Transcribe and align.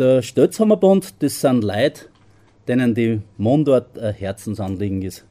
Der 0.00 0.22
Stötzhammerbund, 0.22 1.22
das 1.22 1.42
sind 1.42 1.62
Leute, 1.62 2.06
denen 2.66 2.94
die 2.94 3.20
Mundart 3.36 3.98
ein 3.98 4.14
Herzensanliegen 4.14 5.02
ist. 5.02 5.26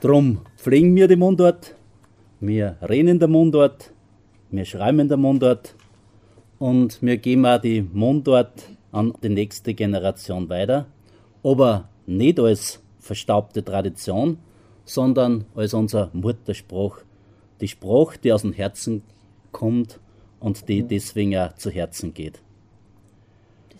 Drum 0.00 0.40
pflegen 0.56 0.96
wir 0.96 1.06
die 1.06 1.16
Mundart, 1.16 1.74
wir 2.40 2.76
reden 2.88 3.08
in 3.08 3.18
der 3.18 3.28
Mundart, 3.28 3.92
wir 4.50 4.64
schreiben 4.64 5.00
in 5.00 5.08
der 5.08 5.18
Mundart 5.18 5.74
und 6.58 7.02
wir 7.02 7.18
geben 7.18 7.44
auch 7.44 7.60
die 7.60 7.82
Mundart 7.82 8.70
an 8.90 9.12
die 9.22 9.28
nächste 9.28 9.74
Generation 9.74 10.48
weiter, 10.48 10.86
aber 11.42 11.90
nicht 12.06 12.40
als 12.40 12.80
verstaubte 13.00 13.62
Tradition, 13.62 14.38
sondern 14.86 15.44
als 15.54 15.74
unser 15.74 16.08
Mutterspruch. 16.14 17.00
Die 17.60 17.68
Sprache, 17.68 18.18
die 18.18 18.32
aus 18.32 18.40
dem 18.40 18.54
Herzen 18.54 19.02
kommt 19.52 20.00
und 20.40 20.70
die 20.70 20.82
deswegen 20.84 21.36
auch 21.36 21.52
zu 21.56 21.68
Herzen 21.68 22.14
geht. 22.14 22.40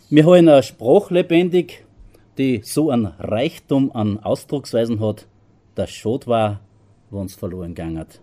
Wir 0.09 0.25
haben 0.25 0.35
eine 0.49 0.63
Sprache 0.63 1.13
lebendig, 1.13 1.85
die 2.39 2.61
so 2.63 2.91
einen 2.91 3.07
Reichtum 3.07 3.91
an 3.91 4.21
Ausdrucksweisen 4.21 5.01
hat, 5.01 5.27
dass 5.75 5.91
schade 5.91 6.29
war, 6.29 6.61
wo 7.11 7.19
uns 7.19 7.35
verloren 7.35 7.75
gegangen 7.75 7.99
hat. 7.99 8.21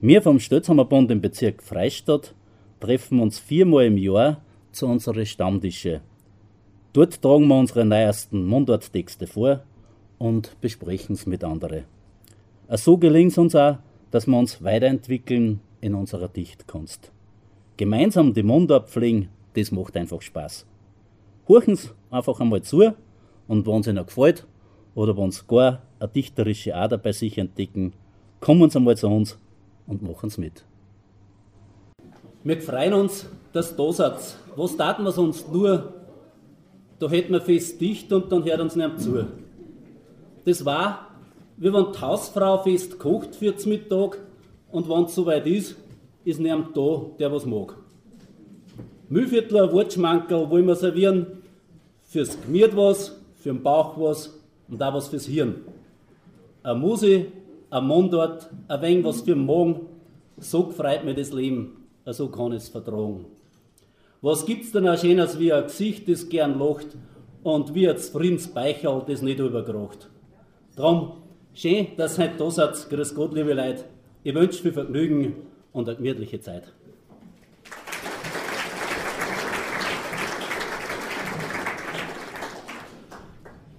Wir 0.00 0.20
vom 0.20 0.40
Stötzhammerbund 0.40 1.12
im 1.12 1.20
Bezirk 1.20 1.62
Freistadt 1.62 2.34
treffen 2.80 3.20
uns 3.20 3.38
viermal 3.38 3.84
im 3.84 3.96
Jahr 3.96 4.40
zu 4.72 4.88
unseren 4.88 5.24
Stammtische. 5.24 6.00
Dort 6.92 7.22
tragen 7.22 7.46
wir 7.46 7.56
unsere 7.56 7.84
neuesten 7.84 8.44
Mundarttexte 8.44 9.28
vor 9.28 9.62
und 10.18 10.60
besprechen 10.60 11.14
es 11.14 11.24
mit 11.24 11.44
anderen. 11.44 11.84
So 12.70 12.96
gelingt 12.96 13.30
es 13.30 13.38
uns 13.38 13.54
auch, 13.54 13.78
dass 14.10 14.26
wir 14.26 14.36
uns 14.36 14.64
weiterentwickeln 14.64 15.60
in 15.80 15.94
unserer 15.94 16.26
Dichtkunst. 16.26 17.12
Gemeinsam 17.76 18.34
die 18.34 18.42
Mundart 18.42 18.90
pflegen, 18.90 19.28
das 19.54 19.72
macht 19.72 19.96
einfach 19.96 20.20
Spaß. 20.20 20.66
Horchen 21.48 21.76
Sie 21.76 21.88
einfach 22.10 22.40
einmal 22.40 22.62
zu 22.62 22.92
und 23.48 23.66
wenn 23.66 23.80
es 23.80 23.86
Ihnen 23.86 24.04
gefällt 24.04 24.46
oder 24.94 25.16
wenn 25.16 25.30
Sie 25.30 25.42
gar 25.46 25.82
eine 25.98 26.08
dichterische 26.08 26.74
Ader 26.74 26.98
bei 26.98 27.12
sich 27.12 27.38
entdecken, 27.38 27.92
kommen 28.40 28.70
Sie 28.70 28.78
einmal 28.78 28.96
zu 28.96 29.08
uns 29.08 29.38
und 29.86 30.02
machen 30.02 30.28
es 30.28 30.38
mit. 30.38 30.64
Wir 32.42 32.60
freuen 32.60 32.94
uns, 32.94 33.26
dass 33.52 33.74
da 33.74 33.92
seid. 33.92 34.36
Was 34.56 34.76
taten 34.76 35.04
wir 35.04 35.12
sonst 35.12 35.50
nur? 35.52 35.94
Da 36.98 37.08
hätten 37.08 37.32
wir 37.32 37.40
fest 37.40 37.80
dicht 37.80 38.12
und 38.12 38.30
dann 38.30 38.44
hört 38.44 38.60
uns 38.60 38.76
niemand 38.76 39.00
zu. 39.00 39.26
Das 40.44 40.64
war, 40.64 41.10
wie 41.56 41.72
wenn 41.72 41.92
die 41.92 42.00
Hausfrau 42.00 42.62
fest 42.62 42.98
kocht 42.98 43.34
für 43.34 43.52
den 43.52 43.68
Mittag 43.68 44.18
und 44.70 44.88
wenn 44.88 45.04
es 45.04 45.14
soweit 45.14 45.46
ist, 45.46 45.76
ist 46.24 46.40
niemand 46.40 46.76
da, 46.76 47.06
der 47.18 47.32
was 47.32 47.46
mag. 47.46 47.76
Mühlviertler 49.08 49.72
Wortschmankerl 49.72 50.48
wollen 50.50 50.66
wir 50.66 50.76
servieren, 50.76 51.26
fürs 52.04 52.40
Gemiert 52.40 52.76
was, 52.76 53.20
für 53.36 53.50
den 53.50 53.62
Bauch 53.62 53.98
was 53.98 54.38
und 54.68 54.82
auch 54.82 54.94
was 54.94 55.08
fürs 55.08 55.26
Hirn. 55.26 55.56
Eine 56.62 56.78
Muse, 56.78 57.26
ein 57.70 57.86
Mundart, 57.86 58.48
ein 58.68 58.82
wenig 58.82 59.04
was 59.04 59.20
für 59.20 59.34
den 59.34 59.44
Magen, 59.44 59.80
so 60.38 60.64
gefreut 60.64 61.04
mir 61.04 61.14
das 61.14 61.32
Leben, 61.32 61.76
so 62.06 62.28
kann 62.28 62.52
ich 62.52 62.58
es 62.58 62.68
vertragen. 62.68 63.26
Was 64.22 64.46
gibt's 64.46 64.72
denn 64.72 64.88
auch 64.88 64.98
Schönes 64.98 65.38
wie 65.38 65.52
ein 65.52 65.64
Gesicht, 65.64 66.08
das 66.08 66.28
gern 66.28 66.58
lacht 66.58 66.86
und 67.42 67.74
wie 67.74 67.88
ein 67.88 67.98
Friedensbeicherl, 67.98 69.04
das 69.06 69.20
nicht 69.20 69.38
überkracht. 69.38 70.08
Drum, 70.76 71.12
schön, 71.52 71.88
dass 71.98 72.18
ihr 72.18 72.24
heute 72.24 72.38
da 72.38 72.50
seid. 72.50 72.88
Grüß 72.88 73.14
Gott, 73.14 73.34
liebe 73.34 73.52
Leute. 73.52 73.84
Ich 74.22 74.34
wünsche 74.34 74.62
viel 74.62 74.72
Vergnügen 74.72 75.34
und 75.72 75.88
eine 75.88 75.96
gemütliche 75.96 76.40
Zeit. 76.40 76.72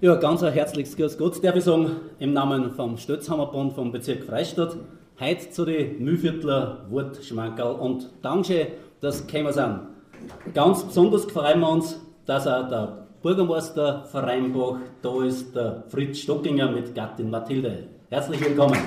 Ja, 0.05 0.13
ganz 0.13 0.43
ein 0.43 0.53
herzliches 0.53 0.95
Grüß 0.95 1.17
Gott, 1.17 1.43
darf 1.43 1.55
ich 1.55 1.63
sagen, 1.63 1.89
im 2.19 2.31
Namen 2.31 2.69
vom 2.69 2.95
Stötzhammerbund 2.95 3.73
vom 3.73 3.91
Bezirk 3.91 4.23
Freistadt. 4.23 4.77
Heute 5.19 5.49
zu 5.49 5.65
den 5.65 5.97
Mühlviertler 6.03 6.85
Wortschmankerl 6.91 7.73
und 7.73 8.11
Dankeschön, 8.21 8.67
dass 9.01 9.27
wir 9.27 9.51
sind. 9.51 9.79
Ganz 10.53 10.83
besonders 10.83 11.25
freuen 11.25 11.59
wir 11.59 11.71
uns, 11.71 11.99
dass 12.27 12.45
auch 12.45 12.69
der 12.69 13.07
Bürgermeister 13.23 14.03
Vereinbach, 14.03 14.75
da 15.01 15.23
ist 15.23 15.55
der 15.55 15.85
Fritz 15.87 16.19
Stockinger 16.19 16.69
mit 16.69 16.93
Gattin 16.93 17.31
Mathilde. 17.31 17.87
Herzlich 18.11 18.45
willkommen. 18.45 18.77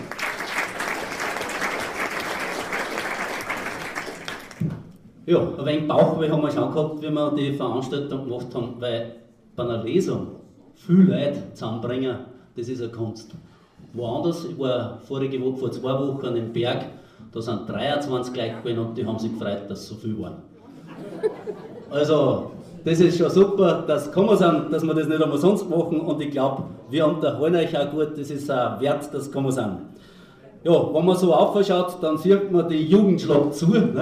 Ja, 5.26 5.40
ein 5.40 5.66
wenig 5.66 5.88
Bauchweh 5.88 6.30
haben 6.30 6.42
wir 6.42 6.50
schon 6.52 6.72
gehabt, 6.72 7.02
wie 7.02 7.10
wir 7.10 7.32
die 7.32 7.54
Veranstaltung 7.54 8.28
gemacht 8.28 8.54
haben, 8.54 8.76
weil 8.78 9.16
bei 9.56 9.64
einer 9.64 9.82
Lesung 9.82 10.37
viel 10.86 11.08
Leute 11.10 11.42
zusammenbringen, 11.54 12.16
das 12.56 12.68
ist 12.68 12.80
eine 12.80 12.90
Kunst. 12.90 13.34
Woanders, 13.92 14.44
ich 14.44 14.58
war 14.58 14.98
vorige 15.06 15.40
Woche, 15.40 15.56
vor 15.56 15.70
zwei 15.70 15.92
Wochen 15.92 16.36
im 16.36 16.52
Berg, 16.52 16.86
da 17.32 17.40
sind 17.40 17.68
23 17.68 18.32
gleich 18.32 18.62
gewesen 18.62 18.78
und 18.78 18.96
die 18.96 19.04
haben 19.04 19.18
sich 19.18 19.32
gefreut, 19.32 19.62
dass 19.68 19.86
so 19.86 19.94
viel 19.96 20.18
waren. 20.20 20.36
Also, 21.90 22.52
das 22.84 23.00
ist 23.00 23.18
schon 23.18 23.30
super, 23.30 23.84
dass 23.86 24.14
wir 24.14 24.36
sind, 24.36 24.72
dass 24.72 24.82
wir 24.82 24.94
das 24.94 25.08
nicht 25.08 25.22
einmal 25.22 25.38
sonst 25.38 25.68
machen 25.68 26.00
und 26.00 26.20
ich 26.20 26.30
glaube, 26.30 26.64
wir 26.90 27.06
unterhalten 27.06 27.56
euch 27.56 27.78
auch 27.78 27.90
gut, 27.90 28.16
das 28.16 28.30
ist 28.30 28.50
auch 28.50 28.80
wert, 28.80 29.12
dass 29.12 29.32
wir 29.34 29.52
sind. 29.52 29.78
Ja, 30.64 30.94
wenn 30.94 31.04
man 31.04 31.16
so 31.16 31.34
aufschaut, 31.34 31.98
dann 32.02 32.18
sieht 32.18 32.50
man 32.50 32.68
die 32.68 32.84
Jugendschlag 32.86 33.52
zu, 33.52 33.66
nicht? 33.66 33.96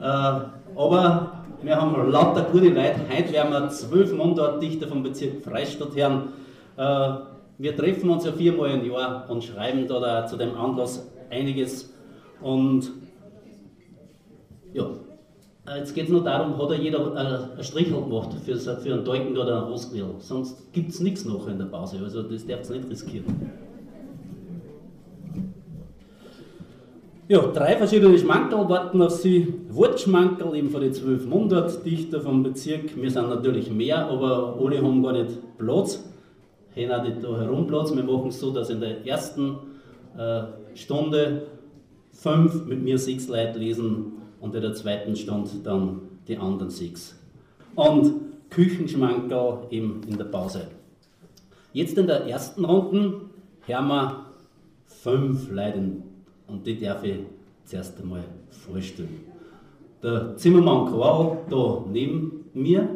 Äh, 0.00 0.40
aber 0.74 1.31
wir 1.62 1.80
haben 1.80 2.10
lauter 2.10 2.46
gute 2.50 2.68
Leute, 2.68 3.00
heute 3.08 3.32
werden 3.32 3.52
wir 3.52 3.68
zwölf 3.68 4.12
Mundartdichter 4.12 4.88
vom 4.88 5.02
Bezirk 5.02 5.44
Freistadt 5.44 5.94
hören. 5.94 6.28
Äh, 6.76 7.08
wir 7.58 7.76
treffen 7.76 8.10
uns 8.10 8.24
ja 8.24 8.32
viermal 8.32 8.70
im 8.70 8.90
Jahr 8.90 9.28
und 9.30 9.44
schreiben 9.44 9.86
da 9.86 10.26
zu 10.26 10.36
dem 10.36 10.56
Anlass 10.56 11.06
einiges 11.30 11.92
und 12.40 12.90
ja, 14.72 14.86
jetzt 15.76 15.94
geht 15.94 16.04
es 16.04 16.10
nur 16.10 16.24
darum, 16.24 16.58
hat 16.60 16.70
er 16.70 16.78
jeder 16.78 17.14
äh, 17.14 17.58
ein 17.58 17.64
Strichel 17.64 18.00
gemacht 18.00 18.30
für, 18.44 18.92
einen 18.92 19.04
Dolken 19.04 19.36
oder 19.36 19.58
einen 19.58 19.70
Rostgrill. 19.70 20.14
Sonst 20.18 20.72
gibt 20.72 20.90
es 20.90 21.00
nichts 21.00 21.24
noch 21.24 21.46
in 21.46 21.58
der 21.58 21.66
Pause. 21.66 21.98
Also 22.02 22.22
das 22.22 22.46
darf 22.46 22.68
ihr 22.70 22.76
nicht 22.76 22.90
riskieren. 22.90 23.52
Ja, 27.32 27.40
drei 27.46 27.78
verschiedene 27.78 28.18
Schmankerl 28.18 28.68
warten 28.68 29.00
auf 29.00 29.12
Sie. 29.12 29.54
Wortschmankerl, 29.70 30.54
eben 30.54 30.68
von 30.68 30.82
den 30.82 30.92
zwölf 30.92 31.24
Mundartdichter 31.24 32.20
vom 32.20 32.42
Bezirk. 32.42 32.94
Wir 32.94 33.10
sind 33.10 33.30
natürlich 33.30 33.70
mehr, 33.70 34.06
aber 34.06 34.58
alle 34.62 34.82
haben 34.82 35.02
gar 35.02 35.14
nicht 35.14 35.38
Platz. 35.56 36.04
Haben 36.76 37.08
nicht 37.08 37.24
da 37.24 37.38
herum 37.38 37.66
Platz. 37.66 37.90
Wir 37.96 38.04
machen 38.04 38.28
es 38.28 38.38
so, 38.38 38.50
dass 38.52 38.68
in 38.68 38.80
der 38.80 39.06
ersten 39.06 39.56
äh, 40.14 40.42
Stunde 40.74 41.44
fünf 42.10 42.66
mit 42.66 42.82
mir 42.82 42.98
sechs 42.98 43.28
Leute 43.28 43.58
lesen 43.58 44.12
und 44.38 44.54
in 44.54 44.60
der 44.60 44.74
zweiten 44.74 45.16
Stunde 45.16 45.52
dann 45.64 46.02
die 46.28 46.36
anderen 46.36 46.68
sechs. 46.68 47.18
Und 47.74 48.12
Küchenschmankerl 48.50 49.68
eben 49.70 50.02
in 50.06 50.18
der 50.18 50.26
Pause. 50.26 50.66
Jetzt 51.72 51.96
in 51.96 52.06
der 52.06 52.26
ersten 52.26 52.66
Runde 52.66 53.22
hören 53.64 53.88
wir 53.88 54.26
fünf 54.84 55.50
Leute 55.50 56.02
und 56.46 56.66
die 56.66 56.78
darf 56.78 57.02
ich 57.04 57.16
zuerst 57.64 58.00
einmal 58.00 58.24
vorstellen. 58.50 59.20
Der 60.02 60.36
Zimmermann 60.36 60.90
Karl 60.90 61.38
da 61.48 61.84
neben 61.90 62.44
mir 62.54 62.88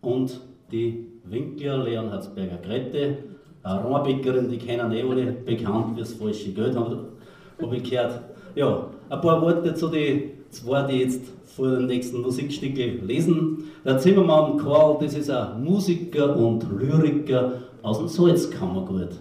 und 0.00 0.40
die 0.72 1.06
Winkler 1.24 1.84
Leonhardsberger 1.84 2.58
Grete, 2.58 3.18
eine 3.62 3.82
Rohrbäckerin, 3.82 4.48
die 4.50 4.58
kennen 4.58 4.92
eh 4.92 5.02
alle 5.02 5.32
bekannt 5.32 5.98
das 5.98 6.12
falsche 6.14 6.52
Geld, 6.52 6.76
habe 6.76 7.76
ich 7.76 7.88
gehört. 7.88 8.20
Ja, 8.54 8.90
ein 9.08 9.20
paar 9.20 9.40
Worte 9.40 9.74
zu 9.74 9.88
den 9.88 10.32
zwei, 10.50 10.82
die 10.82 10.98
jetzt 10.98 11.32
vor 11.44 11.68
dem 11.68 11.86
nächsten 11.86 12.20
Musikstück 12.20 12.76
lesen. 12.76 13.64
Der 13.84 13.98
Zimmermann 13.98 14.56
Karl, 14.56 14.98
das 15.00 15.14
ist 15.14 15.30
ein 15.30 15.62
Musiker 15.62 16.36
und 16.36 16.66
Lyriker 16.78 17.62
aus 17.82 17.98
dem 17.98 18.08
Salzkammergut, 18.08 19.20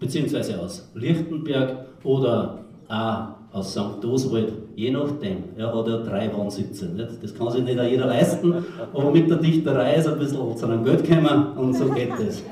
beziehungsweise 0.00 0.58
aus 0.60 0.90
Lichtenberg 0.94 1.87
oder 2.04 2.58
auch 2.88 3.38
aus 3.52 3.72
St. 3.72 4.04
Oswald, 4.04 4.52
je 4.76 4.90
nachdem. 4.90 5.44
Er 5.56 5.74
hat 5.74 5.88
ja 5.88 5.96
drei 5.98 6.30
Wohnsitze. 6.34 6.86
Nicht? 6.86 7.22
Das 7.22 7.34
kann 7.34 7.50
sich 7.50 7.64
nicht 7.64 7.80
jeder 7.80 8.06
leisten, 8.06 8.64
aber 8.92 9.10
mit 9.10 9.30
der 9.30 9.38
Dichterei 9.38 9.94
ist 9.94 10.06
ein 10.06 10.18
bisschen 10.18 10.56
zu 10.56 10.66
einem 10.66 10.84
Geld 10.84 11.04
gekommen 11.04 11.56
und 11.56 11.74
so 11.74 11.86
geht 11.86 12.12
es. 12.20 12.42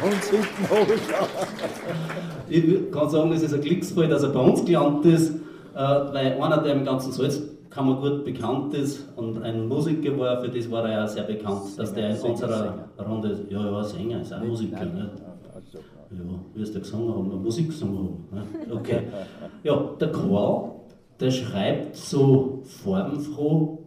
hinten 0.00 0.64
Ich 2.48 2.92
kann 2.92 3.10
sagen, 3.10 3.32
es 3.32 3.42
ist 3.42 3.54
ein 3.54 3.60
Glücksfall, 3.60 4.08
dass 4.08 4.22
er 4.22 4.30
bei 4.30 4.40
uns 4.40 4.64
gelandet 4.64 5.14
ist, 5.14 5.34
äh, 5.74 5.78
weil 5.78 6.40
einer, 6.40 6.58
der 6.58 6.74
im 6.74 6.84
ganzen 6.84 7.12
Salzkammergut 7.12 8.24
bekannt 8.24 8.74
ist 8.74 9.06
und 9.16 9.42
ein 9.42 9.68
Musiker 9.68 10.18
war, 10.18 10.40
für 10.40 10.48
das 10.48 10.70
war 10.70 10.84
er 10.88 11.00
ja 11.00 11.06
sehr 11.06 11.24
bekannt, 11.24 11.62
dass 11.76 11.92
der 11.94 12.10
in 12.10 12.16
unserer 12.16 12.74
Runde 12.98 13.28
ist. 13.28 13.50
Ja, 13.50 13.64
ja, 13.64 13.82
Sänger, 13.82 14.22
ist 14.22 14.32
auch 14.32 14.42
Musiker. 14.42 14.84
Nicht? 14.84 15.29
Ja, 16.10 16.18
wie 16.54 16.62
es 16.62 16.72
der 16.72 16.80
gesungen 16.80 17.14
haben, 17.14 17.42
Musik 17.42 17.68
gesungen 17.68 17.98
haben. 17.98 18.26
Ne? 18.32 18.44
Okay. 18.74 19.02
Ja, 19.62 19.90
der 20.00 20.10
Karl, 20.10 20.70
der 21.20 21.30
schreibt 21.30 21.96
so 21.96 22.62
farbenfroh. 22.64 23.78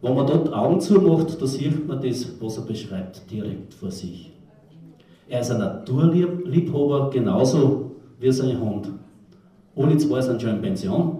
Wenn 0.00 0.14
man 0.14 0.26
dort 0.26 0.52
Augen 0.52 0.80
zumacht, 0.80 1.40
da 1.40 1.46
sieht 1.46 1.86
man 1.86 2.00
das, 2.00 2.40
was 2.40 2.56
er 2.56 2.64
beschreibt, 2.64 3.30
direkt 3.30 3.74
vor 3.74 3.90
sich. 3.90 4.32
Er 5.28 5.40
ist 5.40 5.50
ein 5.50 5.58
Naturliebhaber, 5.58 7.10
genauso 7.10 7.90
wie 8.18 8.32
sein 8.32 8.58
Hund. 8.60 8.88
Alle 9.76 9.96
zwei 9.98 10.20
sind 10.22 10.40
schon 10.40 10.52
in 10.52 10.62
Pension 10.62 11.18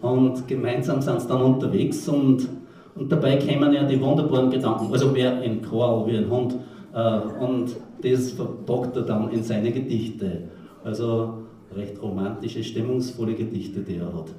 und 0.00 0.46
gemeinsam 0.46 1.00
sind 1.00 1.20
sie 1.20 1.28
dann 1.28 1.42
unterwegs 1.42 2.08
und, 2.08 2.48
und 2.94 3.10
dabei 3.10 3.36
kämen 3.36 3.72
ja 3.72 3.82
die 3.82 4.00
wunderbaren 4.00 4.50
Gedanken, 4.50 4.92
also 4.92 5.08
mehr 5.10 5.42
in 5.42 5.60
Chor 5.62 6.06
wie 6.06 6.18
ein 6.18 6.30
Hund 6.30 6.54
äh, 6.94 7.18
und 7.44 7.76
das 8.02 8.32
verpackt 8.32 8.96
er 8.96 9.02
dann 9.02 9.30
in 9.30 9.42
seine 9.42 9.72
Gedichte. 9.72 10.44
Also 10.84 11.38
recht 11.74 12.00
romantische, 12.00 12.62
stimmungsvolle 12.62 13.34
Gedichte, 13.34 13.80
die 13.80 13.96
er 13.96 14.12
hat. 14.12 14.32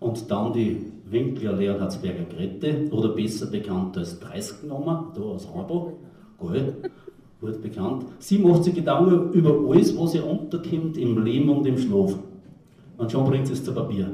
Und 0.00 0.30
dann 0.30 0.52
die 0.52 0.78
Winkler 1.10 1.54
Leonhardsberger 1.54 2.24
Grette, 2.24 2.88
oder 2.90 3.10
besser 3.10 3.46
bekannt 3.46 3.96
als 3.96 4.18
30 4.20 4.64
Nummer, 4.68 5.12
da 5.14 5.22
aus 5.22 5.48
Hamburg, 5.52 5.94
geil, 6.38 6.76
gut 7.40 7.62
bekannt. 7.62 8.04
Sie 8.18 8.38
macht 8.38 8.64
sich 8.64 8.74
Gedanken 8.74 9.32
über 9.32 9.58
alles, 9.68 9.96
was 9.96 10.14
ihr 10.14 10.26
unterkommt 10.26 10.96
im 10.96 11.24
Leben 11.24 11.48
und 11.48 11.66
im 11.66 11.78
Schlaf. 11.78 12.18
Und 12.96 13.12
schon 13.12 13.24
bringt 13.24 13.46
sie 13.46 13.54
es 13.54 13.64
zu 13.64 13.72
Papier. 13.72 14.10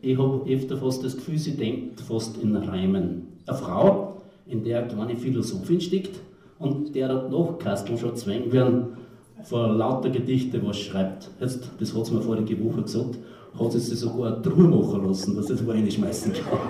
Ich 0.00 0.18
habe 0.18 0.42
öfter 0.50 0.76
fast 0.76 1.04
das 1.04 1.14
Gefühl, 1.16 1.38
sie 1.38 1.56
denkt 1.56 2.00
fast 2.00 2.36
in 2.42 2.56
Reimen. 2.56 3.28
Eine 3.46 3.56
Frau, 3.56 4.22
in 4.46 4.64
der 4.64 4.80
eine 4.80 4.88
kleine 4.88 5.16
Philosophin 5.16 5.80
steckt 5.80 6.18
und 6.62 6.94
der 6.94 7.08
hat 7.08 7.30
noch 7.30 7.58
Kasteln 7.58 7.98
schon 7.98 8.16
zwängen 8.16 8.52
werden, 8.52 8.96
vor 9.42 9.68
lauter 9.68 10.08
Gedichte 10.10 10.64
was 10.64 10.78
schreibt. 10.78 11.30
Jetzt, 11.40 11.68
das 11.78 11.94
hat 11.94 12.06
sie 12.06 12.14
mir 12.14 12.22
vorige 12.22 12.64
Woche 12.64 12.82
gesagt, 12.82 13.18
hat 13.58 13.72
sie 13.72 13.80
sich 13.80 13.98
sogar 13.98 14.34
eine 14.34 14.42
Truhe 14.42 14.68
machen 14.68 15.04
lassen, 15.06 15.34
dass 15.34 15.48
sie 15.48 15.56
das 15.56 15.66
reinschmeißen 15.66 16.32
kann. 16.32 16.44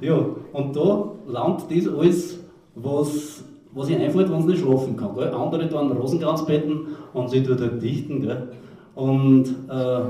ja, 0.00 0.24
und 0.52 0.76
da 0.76 1.10
landet 1.26 1.64
das 1.70 1.88
alles, 1.92 2.38
was, 2.76 3.42
was 3.72 3.90
ihr 3.90 3.98
einfällt, 3.98 4.30
wenn 4.30 4.42
sie 4.42 4.48
nicht 4.48 4.60
schlafen 4.60 4.96
kann. 4.96 5.14
Gell? 5.14 5.34
Andere 5.34 5.68
tun 5.68 5.90
Rosenkranzbetten 5.92 6.86
und 7.12 7.30
sie 7.30 7.42
tut 7.42 7.60
halt 7.60 7.82
dichten. 7.82 8.22
Gell? 8.22 8.48
Und 8.94 9.48
äh, 9.68 10.00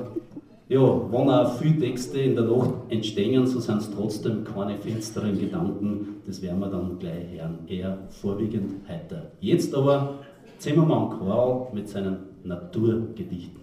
ja, 0.69 0.81
wenn 0.81 1.31
auch 1.31 1.59
viele 1.59 1.79
Texte 1.79 2.20
in 2.20 2.35
der 2.35 2.44
Nacht 2.44 2.75
entstehen, 2.91 3.47
so 3.47 3.59
sind 3.59 3.79
es 3.79 3.91
trotzdem 3.91 4.44
keine 4.44 4.76
finsteren 4.76 5.38
Gedanken. 5.38 6.17
Das 6.26 6.43
werden 6.43 6.61
wir 6.61 6.69
dann 6.69 6.99
gleich 6.99 7.25
hören. 7.32 7.61
Eher 7.67 7.99
vorwiegend 8.11 8.87
heiter. 8.87 9.31
Jetzt 9.41 9.75
aber 9.75 10.19
Zimmermann 10.59 11.19
Karl 11.19 11.69
mit 11.73 11.88
seinen 11.88 12.19
Naturgedichten. 12.44 13.62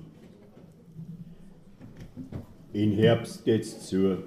In 2.73 2.91
Herbst 2.93 3.45
geht's 3.45 3.87
zu. 3.87 4.17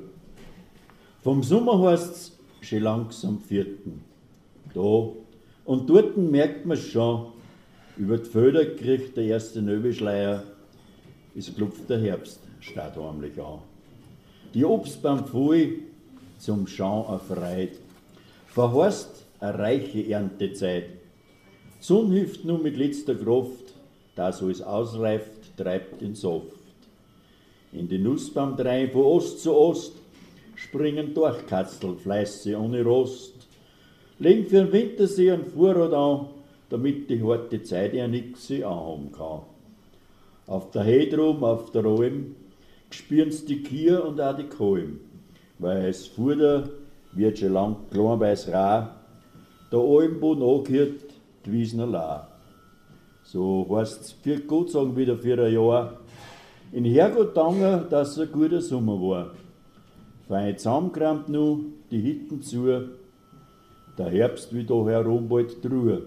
Vom 1.22 1.42
Sommer 1.42 1.82
heißt's 1.82 2.38
schon 2.60 2.82
langsam 2.82 3.40
vierten. 3.40 4.04
Da 4.72 5.08
und 5.64 5.90
dort 5.90 6.16
merkt 6.16 6.64
man 6.64 6.76
schon, 6.76 7.32
über 7.96 8.18
die 8.18 8.24
Felder 8.24 8.64
kriegt 8.64 9.16
der 9.16 9.24
erste 9.24 9.60
Nöbeschleier, 9.60 10.44
es 11.36 11.54
klopft 11.54 11.90
der 11.90 11.98
Herbst 11.98 12.47
steht 12.60 12.96
heimlich 12.96 13.38
an. 13.40 13.60
Die 14.54 14.64
Obstbaum 14.64 15.26
voll 15.26 15.80
zum 16.38 16.66
Schauen 16.66 17.12
erfreut. 17.12 17.72
Verhorst 18.46 19.24
eine 19.40 19.58
reiche 19.58 20.08
Erntezeit. 20.10 20.90
Sonn 21.80 22.10
hilft 22.10 22.44
nur 22.44 22.58
mit 22.58 22.76
letzter 22.76 23.14
Kraft, 23.14 23.74
das 24.16 24.42
alles 24.42 24.62
ausreift, 24.62 25.56
treibt 25.56 26.00
den 26.00 26.14
Saft. 26.14 26.58
In 27.72 27.88
den 27.88 28.02
Nussbaum 28.02 28.56
drei 28.56 28.88
von 28.88 29.02
Ost 29.02 29.42
zu 29.42 29.54
Ost 29.54 29.92
springen 30.56 31.14
Durchkatzel 31.14 31.96
fleißig 31.96 32.56
ohne 32.56 32.82
Rost. 32.82 33.34
Legen 34.18 34.46
für 34.46 34.64
den 34.64 34.72
Wintersee 34.72 35.30
ein 35.30 35.46
Vorrat 35.46 35.92
an, 35.92 36.26
damit 36.70 37.08
die 37.08 37.22
harte 37.22 37.62
Zeit 37.62 37.94
ja 37.94 38.08
nix 38.08 38.50
anhaben 38.50 39.12
kann. 39.12 39.42
Auf 40.46 40.70
der 40.72 40.82
Hedrum, 40.82 41.44
auf 41.44 41.70
der 41.70 41.84
Alm, 41.84 42.34
spüren's 42.90 43.44
die 43.44 43.62
Kier 43.62 44.04
und 44.04 44.20
auch 44.20 44.36
die 44.36 44.44
Kalm, 44.44 45.00
weil 45.58 45.86
es 45.86 46.06
Fuder 46.06 46.68
wird 47.12 47.38
schon 47.38 47.52
lang 47.52 47.76
klein 47.90 48.20
weiß 48.20 48.48
rar, 48.48 48.96
der 49.70 49.78
Almbo 49.78 50.34
nachgehört 50.34 51.04
die 51.44 51.52
Wiesner 51.52 51.86
La. 51.86 52.28
So 53.22 53.66
heißt's 53.70 54.12
für 54.12 54.40
gut 54.40 54.70
sagen 54.70 54.96
wieder 54.96 55.16
für 55.16 55.42
ein 55.44 55.52
Jahr, 55.52 55.98
in 56.72 56.84
Herrgott 56.84 57.36
danke, 57.36 57.86
dass 57.90 58.16
es 58.16 58.20
ein 58.20 58.32
guter 58.32 58.60
Sommer 58.60 59.00
war. 59.00 59.30
Fein 60.28 60.56
zusammengerammt 60.56 61.28
nu, 61.28 61.64
die 61.90 62.00
Hitten 62.00 62.42
zu, 62.42 62.88
der 63.96 64.10
Herbst 64.10 64.54
wie 64.54 64.64
da 64.64 64.74
herum 64.84 65.28
bald 65.28 65.62
Truhe. 65.62 66.02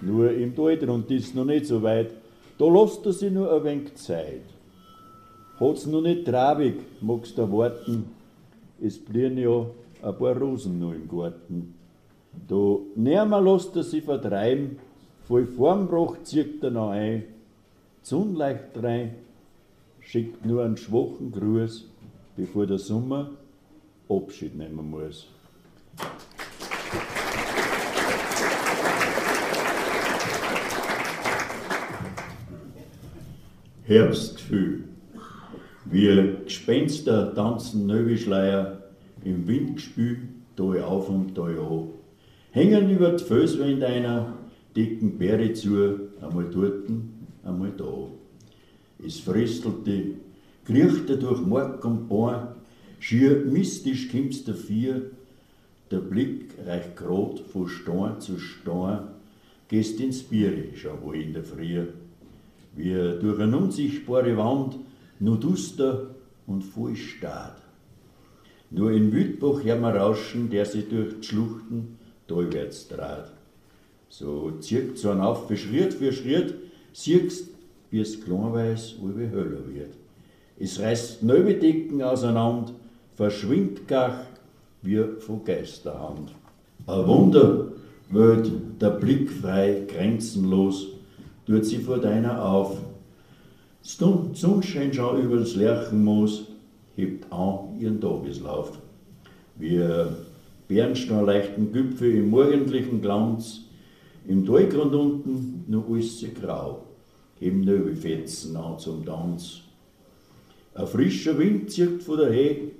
Nur 0.00 0.32
im 0.32 0.54
Talgrund 0.54 1.10
ist 1.10 1.34
noch 1.34 1.44
nicht 1.44 1.66
so 1.66 1.82
weit, 1.82 2.10
da 2.58 2.66
lasst 2.66 3.04
er 3.06 3.12
sich 3.12 3.32
nur 3.32 3.52
ein 3.52 3.64
wenig 3.64 3.94
Zeit. 3.96 4.55
Hat's 5.58 5.86
noch 5.86 6.02
nicht 6.02 6.26
traurig, 6.26 6.76
magst 7.00 7.38
du 7.38 7.50
warten, 7.50 8.10
es 8.80 8.98
blühen 8.98 9.38
ja 9.38 9.66
ein 10.02 10.18
paar 10.18 10.36
Rosen 10.36 10.78
noch 10.78 10.92
im 10.92 11.08
Garten. 11.08 11.74
Da 12.46 12.76
nimmer 12.94 13.40
lässt 13.40 13.74
er 13.74 13.82
sich 13.82 14.04
vertreiben, 14.04 14.78
voll 15.24 15.46
Formbrach 15.46 16.22
zieht 16.24 16.62
er 16.62 16.70
noch 16.70 16.90
ein, 16.90 17.24
Sonnleicht 18.02 18.80
rein, 18.82 19.14
schickt 20.00 20.44
nur 20.44 20.62
einen 20.62 20.76
schwachen 20.76 21.32
Gruß, 21.32 21.88
bevor 22.36 22.66
der 22.66 22.78
Sommer 22.78 23.30
Abschied 24.08 24.56
nehmen 24.56 24.90
muss. 24.90 25.26
Herbstgefühl. 33.84 34.95
Wir 35.88 36.40
Gespenster 36.44 37.32
tanzen 37.32 37.86
Nöbischleier 37.86 38.82
im 39.24 39.46
Windgespül, 39.46 40.18
da 40.56 40.64
auf 40.84 41.08
und 41.08 41.38
da 41.38 41.44
an. 41.44 41.90
Hängen 42.50 42.90
über 42.90 43.10
die 43.12 43.22
Felswände 43.22 43.86
einer, 43.86 44.32
dicken 44.74 45.16
Beere 45.16 45.52
zu, 45.52 46.00
einmal 46.20 46.50
dorten, 46.50 47.28
einmal 47.44 47.70
da. 47.76 48.08
Es 49.04 49.20
fristelte, 49.20 50.16
kriechte 50.64 51.18
durch 51.18 51.46
Mark 51.46 51.84
und 51.84 52.08
Born, 52.08 52.48
schier 52.98 53.44
mystisch 53.44 54.10
kommt's 54.10 54.42
dafür, 54.42 55.02
der 55.92 55.98
Blick 55.98 56.46
reicht 56.66 56.96
grad 56.96 57.38
von 57.38 57.68
Stein 57.68 58.20
zu 58.20 58.40
Stein, 58.40 59.00
gehst 59.68 60.00
ins 60.00 60.24
Biere, 60.24 60.64
schau 60.74 60.98
wo 61.00 61.12
in 61.12 61.32
der 61.32 61.44
Früh, 61.44 61.84
wie 62.74 62.92
durch 63.20 63.38
eine 63.38 63.56
unsichtbare 63.56 64.36
Wand 64.36 64.78
nur 65.20 65.38
duster 65.38 66.14
und 66.46 66.62
voll 66.62 66.96
Staat. 66.96 67.62
Nur 68.70 68.90
in 68.90 69.12
Wildbach 69.12 69.62
hör 69.62 69.76
man 69.76 69.96
rauschen, 69.96 70.50
der 70.50 70.66
sich 70.66 70.88
durch 70.88 71.20
die 71.20 71.26
Schluchten 71.26 71.98
talwärts 72.26 72.88
trat. 72.88 73.32
So 74.08 74.52
zirkt 74.60 74.98
so 74.98 75.12
auf 75.12 75.46
für 75.46 75.56
Schritt 75.56 75.94
für 75.94 76.12
Schritt, 76.12 76.54
siehst, 76.92 77.50
wie 77.90 78.00
es 78.00 78.20
klein 78.22 78.52
weiß, 78.52 78.96
wo 79.00 79.08
wie 79.16 79.30
höller 79.30 79.66
wird. 79.72 79.94
Es 80.58 80.80
reißt 80.80 81.22
Neubedecken 81.22 82.02
auseinander, 82.02 82.72
verschwindet 83.14 83.86
gach 83.86 84.18
wie 84.82 85.02
von 85.18 85.44
Geisterhand. 85.44 86.34
Ein 86.86 87.06
Wunder 87.06 87.72
wird 88.10 88.50
der 88.80 88.90
Blick 88.90 89.30
frei, 89.30 89.82
grenzenlos, 89.86 90.88
tut 91.46 91.64
sie 91.64 91.78
vor 91.78 91.98
deiner 91.98 92.44
auf, 92.44 92.78
Sonnenschein 93.86 94.92
schau 94.92 95.16
über 95.16 95.36
das 95.36 95.54
Lerchenmoos, 95.54 96.46
hebt 96.96 97.32
an 97.32 97.78
ihren 97.78 98.00
Tageslauf. 98.00 98.72
Wir 99.54 100.16
bernsteinleichten 100.66 101.72
Gipfel 101.72 102.16
im 102.16 102.30
morgendlichen 102.30 103.00
Glanz, 103.00 103.60
im 104.26 104.44
Talgrund 104.44 104.92
unten 104.92 105.64
nur 105.68 105.84
alles 105.88 106.24
grau, 106.34 106.82
heben 107.38 107.60
Nöbelfetzen 107.60 108.56
an 108.56 108.76
zum 108.80 109.06
Tanz. 109.06 109.60
Ein 110.74 110.88
frischer 110.88 111.38
Wind 111.38 111.70
zirkt 111.70 112.02
von 112.02 112.18
der 112.18 112.32
He, 112.32 112.72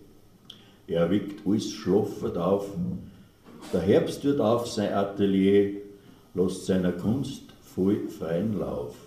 er 0.88 1.08
weckt 1.08 1.46
alles 1.46 1.70
schlaffend 1.70 2.36
auf. 2.36 2.68
Der 3.72 3.80
Herbst 3.80 4.24
wird 4.24 4.40
auf 4.40 4.66
sein 4.66 4.92
Atelier, 4.92 5.82
lässt 6.34 6.66
seiner 6.66 6.92
Kunst 6.92 7.42
voll 7.62 8.08
freien 8.08 8.58
Lauf. 8.58 9.05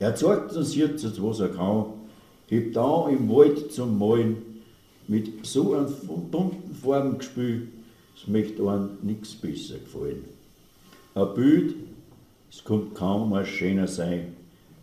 Er 0.00 0.16
zeigt 0.16 0.56
uns 0.56 0.74
jetzt, 0.74 1.22
was 1.22 1.40
er 1.40 1.50
kann, 1.50 1.84
hebt 2.48 2.76
an 2.76 3.12
im 3.12 3.28
Wald 3.28 3.70
zum 3.70 3.98
Malen, 3.98 4.38
mit 5.06 5.44
so 5.44 5.74
einem 5.74 5.92
bunten 6.30 6.74
Farbengespiel, 6.74 7.68
es 8.16 8.26
möchte 8.26 8.66
einem 8.66 8.96
nichts 9.02 9.34
besser 9.34 9.78
gefallen. 9.78 10.24
Ein 11.14 11.34
Bild, 11.34 11.74
es 12.50 12.64
kommt 12.64 12.94
kaum 12.94 13.28
mal 13.28 13.44
schöner 13.44 13.88
sein, 13.88 14.36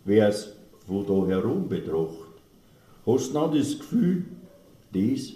wer 0.04 0.28
es 0.28 0.52
wo 0.86 1.02
da 1.02 1.26
herum 1.26 1.68
betracht. 1.68 2.28
Hast 3.04 3.30
du 3.30 3.34
noch 3.34 3.52
das 3.52 3.78
Gefühl, 3.78 4.24
das 4.92 5.32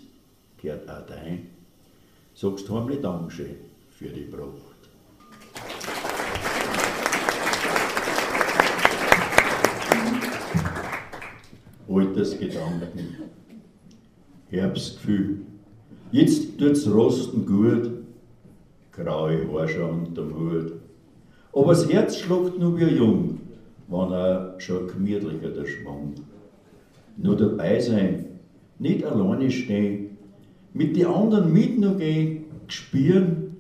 gehört 0.61 0.89
auch 0.89 1.07
dein? 1.07 1.49
Sagst 2.35 2.69
du 2.69 2.75
heimlich 2.79 3.01
Dankeschön 3.01 3.57
für 3.91 4.09
die 4.09 4.23
Pracht. 4.23 5.92
Altersgedanken, 11.93 13.17
Herbstgefühl. 14.49 15.41
Jetzt 16.11 16.59
tut's 16.59 16.87
Rosten 16.89 17.45
gut, 17.45 17.91
graue 18.93 19.47
Haare 19.53 19.87
unterm 19.87 20.35
Hut. 20.35 20.73
Aber 21.53 21.69
das 21.69 21.91
Herz 21.91 22.19
schlägt 22.19 22.59
nur 22.59 22.79
wie 22.79 22.97
jung, 22.97 23.41
wenn 23.89 24.13
er 24.13 24.55
schon 24.59 24.87
gemütlicher 24.89 25.51
der 25.51 25.67
Schwung. 25.67 26.15
Nur 27.19 27.37
dabei 27.37 27.79
sein, 27.79 28.25
nicht 28.79 29.05
alleine 29.05 29.51
stehen, 29.51 30.17
mit 30.73 30.97
den 30.97 31.07
anderen 31.07 31.53
mit 31.53 31.79
noch 31.79 31.99
gehen, 31.99 32.45
spüren, 32.69 33.57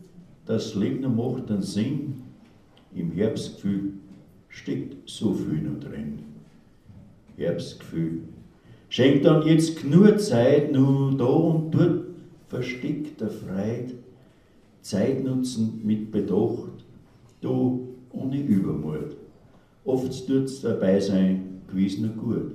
das 0.46 0.74
Leben 0.74 1.02
noch 1.02 1.34
macht 1.34 1.50
einen 1.50 1.62
Sinn. 1.62 2.22
Im 2.94 3.12
Herbstgefühl 3.12 3.92
steckt 4.48 5.08
so 5.08 5.34
viel 5.34 5.62
noch 5.62 5.80
drin. 5.80 6.31
Herbstgefühl. 7.36 8.22
Schenkt 8.88 9.24
dann 9.24 9.46
jetzt 9.46 9.80
genug 9.80 10.20
Zeit, 10.20 10.72
nur 10.72 11.16
da 11.16 11.24
und 11.24 11.70
dort 11.70 12.04
versteckter 12.48 13.30
Freit. 13.30 13.94
Zeit 14.82 15.24
nutzen 15.24 15.80
mit 15.84 16.10
Bedacht, 16.10 16.84
du 17.40 17.88
ohne 18.10 18.38
Übermut. 18.40 19.16
Oft 19.84 20.26
tut's 20.26 20.60
dabei 20.60 21.00
sein, 21.00 21.62
gewiss 21.68 21.98
nur 21.98 22.10
gut. 22.10 22.52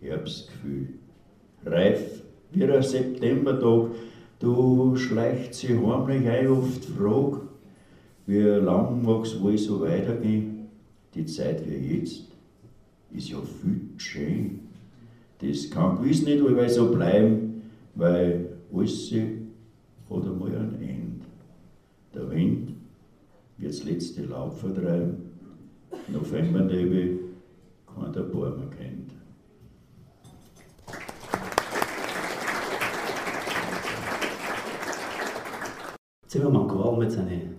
Herbstgefühl. 0.00 0.88
Reif 1.64 2.22
wie 2.52 2.64
ein 2.64 2.82
Septembertag, 2.82 3.90
du 4.38 4.94
schleicht 4.96 5.54
sie 5.54 5.78
heimlich 5.78 6.28
ein, 6.28 6.48
oft 6.48 6.84
frag, 6.84 7.40
wie 8.26 8.40
lang 8.40 9.02
mag's 9.02 9.40
wohl 9.40 9.56
so 9.56 9.80
weitergehen? 9.80 10.68
Die 11.14 11.26
Zeit 11.26 11.62
wie 11.66 11.98
jetzt 11.98 12.33
ist 13.14 13.28
ja 13.28 13.38
viel 13.40 13.80
schön. 13.96 14.60
Das 15.38 15.70
kann 15.70 15.96
gewiss 15.98 16.24
nicht 16.24 16.42
allweil 16.42 16.68
so 16.68 16.90
bleiben, 16.90 17.62
weil 17.94 18.48
alles 18.72 19.12
hat 19.12 20.24
einmal 20.24 20.56
ein 20.56 20.74
Ende. 20.80 21.24
Der 22.14 22.30
Wind 22.30 22.72
wird 23.58 23.72
das 23.72 23.84
letzte 23.84 24.24
Laub 24.24 24.58
vertreiben, 24.58 25.16
Novembernebel 26.08 27.20
kein 27.86 28.12
der 28.12 28.22
Bäume 28.22 28.68
kennt. 28.76 29.12
Zimmermann 36.26 36.66
Karl 36.66 36.98
mit 36.98 37.12
seinen 37.12 37.54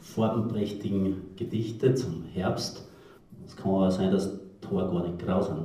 farbenprächtigen 0.00 1.36
Gedichten 1.36 1.96
zum 1.96 2.24
Herbst. 2.32 2.84
Es 3.46 3.54
kann 3.54 3.70
auch 3.70 3.90
sein, 3.90 4.10
dass 4.10 4.47
Tor 4.68 4.90
gar 4.90 5.02
nicht 5.02 5.18
grau 5.18 5.42
sind. 5.42 5.58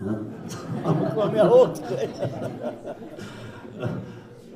Ja? 0.00 1.28
mehr 1.28 1.48
rot. 1.48 1.80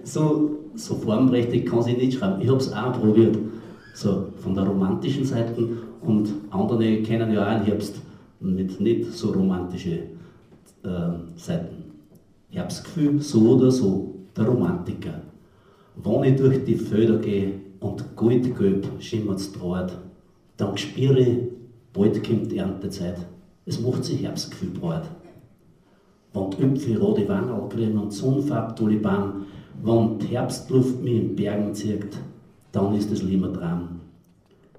so, 0.04 0.50
so 0.74 0.94
formprächtig 0.96 1.66
kann 1.66 1.82
sie 1.82 1.94
nicht 1.94 2.18
schreiben. 2.18 2.40
Ich 2.40 2.48
habe 2.48 2.58
es 2.58 2.72
auch 2.72 2.92
probiert, 2.92 3.36
so 3.94 4.28
von 4.38 4.54
der 4.54 4.64
romantischen 4.64 5.24
Seite 5.24 5.68
und 6.02 6.28
andere 6.50 7.02
kennen 7.02 7.32
ja 7.32 7.42
auch 7.42 7.48
einen 7.48 7.64
Herbst 7.64 7.96
mit 8.40 8.80
nicht 8.80 9.12
so 9.12 9.32
romantische 9.32 9.94
äh, 10.84 11.10
Seiten. 11.36 11.84
Herbstgefühl, 12.50 13.20
so 13.20 13.56
oder 13.56 13.70
so, 13.70 14.14
der 14.36 14.46
Romantiker. 14.46 15.22
Wenn 15.96 16.24
ich 16.24 16.36
durch 16.36 16.64
die 16.64 16.76
Felder 16.76 17.18
gehe 17.18 17.60
und 17.80 18.16
goldgelb 18.16 18.86
schimmert 19.00 19.40
es 19.40 19.52
draht, 19.52 19.98
dann 20.56 20.76
spüre 20.76 21.20
ich, 21.20 21.38
bald 21.92 22.22
kommt 22.26 22.52
die 22.52 22.58
Erntezeit. 22.58 23.18
Es 23.68 23.80
macht 23.80 24.04
sich 24.04 24.22
Herbstgefühl 24.22 24.70
breit. 24.70 25.10
Wenn 26.32 26.50
die 26.50 26.62
Üpfel 26.62 26.98
rote 26.98 27.28
Wangerl 27.28 27.68
kriegen 27.68 27.98
und 27.98 28.12
Sonnenfarb 28.12 28.76
Tulipan, 28.76 29.46
wenn 29.82 30.18
die 30.20 30.28
Herbstluft 30.28 31.02
mich 31.02 31.16
in 31.16 31.34
Bergen 31.34 31.74
zieht, 31.74 32.16
dann 32.70 32.94
ist 32.94 33.10
es 33.10 33.22
lieber 33.22 33.48
dran. 33.48 34.00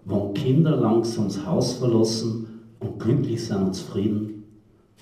Wenn 0.05 0.33
Kinder 0.33 0.77
langsam 0.77 1.25
das 1.25 1.45
Haus 1.45 1.73
verlassen 1.73 2.47
und 2.79 2.97
glücklich 2.97 3.45
sind 3.45 3.57
und 3.57 3.73
zufrieden, 3.73 4.43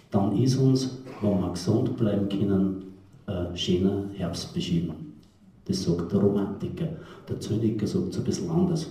dann 0.09 0.35
ist 0.35 0.57
uns, 0.57 1.03
wenn 1.21 1.39
wir 1.39 1.51
gesund 1.51 1.95
bleiben 1.95 2.27
können, 2.27 2.85
ein 3.27 3.55
schöner 3.55 4.05
Herbst 4.13 4.51
beschieden. 4.53 5.13
Das 5.65 5.83
sagt 5.83 6.11
der 6.11 6.19
Romantiker. 6.19 6.87
Der 7.29 7.39
Zyniker 7.39 7.85
sagt 7.85 8.13
es 8.13 8.17
ein 8.17 8.23
bisschen 8.23 8.49
anders. 8.49 8.87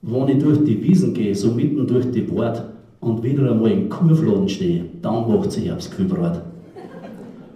Wenn 0.00 0.28
ich 0.28 0.42
durch 0.42 0.64
die 0.64 0.82
Wiesen 0.82 1.14
gehe, 1.14 1.34
so 1.34 1.52
mitten 1.52 1.86
durch 1.86 2.10
die 2.10 2.28
Wort, 2.30 2.71
und 3.02 3.22
wieder 3.22 3.50
einmal 3.50 3.72
im 3.72 3.88
Kurfladen 3.88 4.48
stehe, 4.48 4.84
dann 5.02 5.28
macht 5.28 5.52
sich 5.52 5.66
Herbstgefühl 5.66 6.06
breit. 6.06 6.40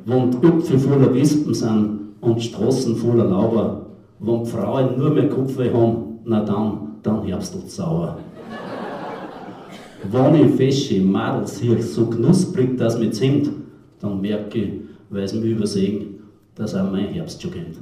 Wenn 0.04 0.30
die 0.30 0.46
Äpfel 0.46 0.78
voller 0.78 1.14
Wespen 1.14 1.54
sind 1.54 1.98
und 2.20 2.42
Straßen 2.42 2.96
voller 2.96 3.24
Lauber, 3.24 3.86
wenn 4.18 4.44
die 4.44 4.50
Frauen 4.50 4.98
nur 4.98 5.10
mehr 5.10 5.28
Kopfweh 5.28 5.72
haben, 5.72 6.18
na 6.24 6.44
dann, 6.44 6.96
dann 7.02 7.22
herbstelt 7.22 7.70
sauer. 7.70 8.18
wenn 10.10 10.34
ich 10.34 10.56
fesche 10.56 11.00
Madels 11.00 11.60
hier 11.60 11.80
so 11.80 12.06
knusprig 12.06 12.76
das 12.76 12.98
mit 12.98 13.14
Zimt, 13.14 13.50
dann 14.00 14.20
merke 14.20 14.58
ich, 14.58 14.72
weil 15.10 15.28
sie 15.28 15.38
mich 15.38 15.52
übersehen, 15.52 16.18
dass 16.56 16.74
auch 16.74 16.90
mein 16.90 17.06
Herbst 17.06 17.40
schon 17.40 17.52
kennt. 17.52 17.76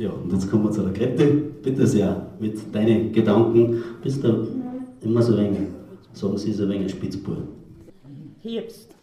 Ja, 0.00 0.08
und 0.08 0.32
jetzt 0.32 0.50
kommen 0.50 0.64
wir 0.64 0.70
zu 0.70 0.80
der 0.80 0.94
Grete. 0.94 1.26
Bitte 1.62 1.86
sehr, 1.86 2.26
mit 2.38 2.74
deinen 2.74 3.12
Gedanken 3.12 3.84
bist 4.02 4.24
du 4.24 4.46
immer 5.02 5.20
so 5.20 5.36
wenig, 5.36 5.68
sagen 6.14 6.38
Sie, 6.38 6.54
so 6.54 6.66
wenig 6.66 6.92
Spitzbur. 6.92 7.36
Herbst. 8.40 8.94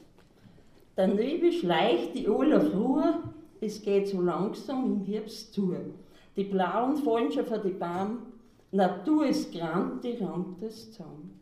Der 0.97 1.09
Nebel 1.09 1.51
schleicht 1.51 2.15
die 2.15 2.27
aller 2.27 2.73
Ruhe, 2.73 3.19
es 3.61 3.79
geht 3.79 4.07
so 4.07 4.21
langsam 4.21 4.85
im 4.85 5.05
Herbst 5.05 5.53
zu. 5.53 5.75
Die 6.35 6.45
Blauen 6.45 6.95
fallen 6.95 7.31
schon 7.31 7.45
vor 7.45 7.59
die 7.59 7.69
Baum, 7.69 8.17
Natur 8.71 9.27
ist 9.27 9.53
grand, 9.53 10.03
die 10.03 10.13
rammt 10.13 10.63
es 10.63 10.93
zusammen. 10.93 11.39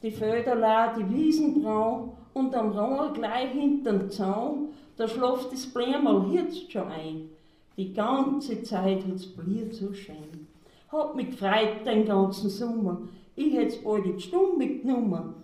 Die 0.00 0.12
Felder 0.12 0.54
la, 0.54 0.94
die 0.96 1.12
Wiesen 1.12 1.60
brau 1.60 2.16
und 2.34 2.54
am 2.54 2.70
Rohr 2.70 3.12
gleich 3.12 3.50
hinterm 3.50 4.08
Zaun, 4.10 4.68
da 4.96 5.08
schlaft 5.08 5.52
das 5.52 5.66
Blämmerl 5.66 6.32
jetzt 6.32 6.70
schon 6.70 6.86
ein. 6.86 7.35
Die 7.76 7.92
ganze 7.92 8.62
Zeit 8.62 9.04
hat's 9.06 9.26
bliert 9.26 9.74
so 9.74 9.92
schön. 9.92 10.46
Hab 10.90 11.14
mich 11.14 11.30
gefreut 11.30 11.84
den 11.84 12.06
ganzen 12.06 12.48
Sommer. 12.48 13.02
Ich 13.34 13.52
hätt's 13.52 13.76
bald 13.76 14.06
in 14.06 14.16
die 14.16 14.22
Stunde 14.22 14.56
mitgenommen. 14.56 15.34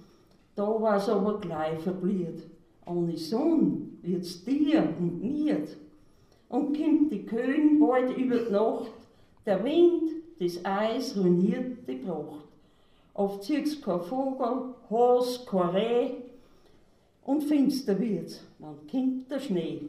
Da 0.56 0.66
war's 0.80 1.08
aber 1.10 1.40
gleich 1.40 1.78
verbliert. 1.80 2.42
Ohne 2.86 3.16
Sonne 3.18 3.82
wird's 4.00 4.44
dir 4.44 4.82
und 4.98 5.22
mir. 5.22 5.62
Und 6.48 6.76
kommt 6.76 7.12
die 7.12 7.24
Köhn 7.24 7.78
bald 7.78 8.16
über 8.16 8.38
die 8.38 8.52
Nacht. 8.52 8.92
Der 9.44 9.62
Wind, 9.62 10.10
das 10.38 10.64
Eis 10.64 11.16
ruiniert 11.16 11.86
die 11.86 11.96
Pracht. 11.96 12.46
Oft 13.14 13.44
zieht's 13.44 13.80
kein 13.80 14.00
Vogel, 14.00 14.74
Has, 14.88 15.44
kein 15.46 15.68
Reh. 15.68 16.10
Und 17.24 17.42
finster 17.42 17.98
wird's, 17.98 18.40
dann 18.58 18.76
kommt 18.90 19.30
der 19.30 19.38
Schnee. 19.38 19.82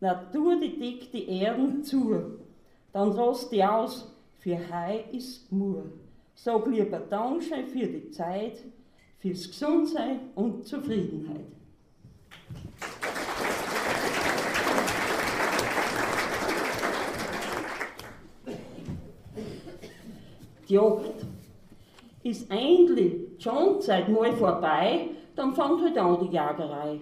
Natur, 0.00 0.60
die 0.60 0.78
deckt 0.78 1.14
die 1.14 1.28
Erden 1.28 1.82
zu, 1.82 2.38
dann 2.92 3.10
rost 3.12 3.52
die 3.52 3.64
aus, 3.64 4.10
für 4.38 4.58
Hei 4.70 5.04
ist 5.12 5.50
Mur. 5.50 5.84
Sag 6.34 6.66
lieber 6.66 6.98
Danke 6.98 7.64
für 7.64 7.86
die 7.86 8.10
Zeit, 8.10 8.58
fürs 9.18 9.48
Gesundsein 9.48 10.20
und 10.34 10.66
Zufriedenheit. 10.66 11.46
Die 20.68 20.74
Jagd 20.74 21.24
ist 22.22 22.50
endlich 22.50 23.14
schon 23.38 23.80
seit 23.80 24.08
mal 24.08 24.32
vorbei, 24.34 25.08
dann 25.36 25.54
fängt 25.54 25.82
halt 25.82 25.98
an 25.98 26.18
die 26.20 26.34
Jagerei. 26.34 27.00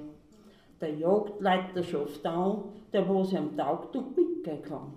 Der 0.82 0.94
Jagdleiter 0.94 1.84
schafft 1.84 2.26
an, 2.26 2.64
der 2.92 3.08
was 3.08 3.32
am 3.34 3.56
taugt 3.56 3.94
und 3.96 4.16
mitgehen 4.16 4.62
kann. 4.62 4.92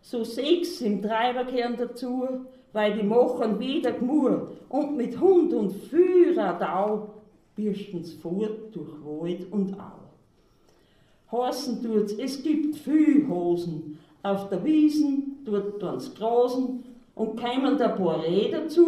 So 0.00 0.22
sechs 0.22 0.80
im 0.80 1.02
Treiber 1.02 1.44
kehren 1.44 1.76
dazu, 1.76 2.26
weil 2.72 2.96
die 2.96 3.02
machen 3.02 3.58
wieder 3.58 3.92
Gmur 3.92 4.52
und 4.68 4.96
mit 4.96 5.20
Hund 5.20 5.52
und 5.52 5.72
Führer 5.72 6.56
Dau 6.58 7.08
birsten's 7.56 8.12
fort 8.12 8.72
durch 8.72 8.92
Wald 9.04 9.52
und 9.52 9.74
Au. 9.74 11.36
Heißen 11.36 11.82
tut's, 11.82 12.12
es 12.12 12.40
gibt 12.42 12.76
viel 12.76 13.28
Hosen, 13.28 13.98
auf 14.22 14.48
der 14.48 14.64
Wiesen, 14.64 15.38
dort 15.44 15.80
tun's 15.80 16.14
grasen 16.14 16.84
und 17.16 17.36
kämen 17.36 17.80
ein 17.80 17.96
paar 17.96 18.22
Räder 18.22 18.62
dazu, 18.62 18.86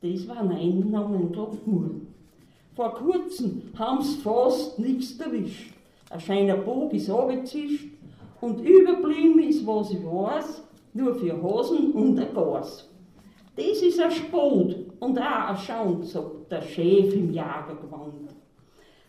das 0.00 0.26
waren 0.28 0.50
Einnahmen 0.50 1.30
nur. 1.66 1.90
Vor 2.76 2.92
kurzem 2.92 3.62
haben 3.78 4.02
sie 4.02 4.18
fast 4.18 4.78
nichts 4.78 5.18
erwischt. 5.18 5.72
Ein 6.10 6.20
scheiner 6.20 6.58
Bog 6.58 6.92
ist 6.92 7.08
abgezischt 7.08 7.86
und 8.42 8.60
überblieben 8.60 9.38
ist, 9.38 9.66
was 9.66 9.92
ich 9.92 10.04
weiß, 10.04 10.62
nur 10.92 11.14
für 11.14 11.42
Hosen 11.42 11.92
und 11.92 12.20
ein 12.20 12.34
Gas. 12.34 12.86
Das 13.56 13.80
ist 13.80 13.98
ein 13.98 14.10
Spot 14.10 14.74
und 15.00 15.18
auch 15.18 15.48
ein 15.48 15.56
Schaum, 15.56 16.02
sagt 16.02 16.52
der 16.52 16.60
Chef 16.60 17.14
im 17.14 17.32
Jagergewand. 17.32 18.34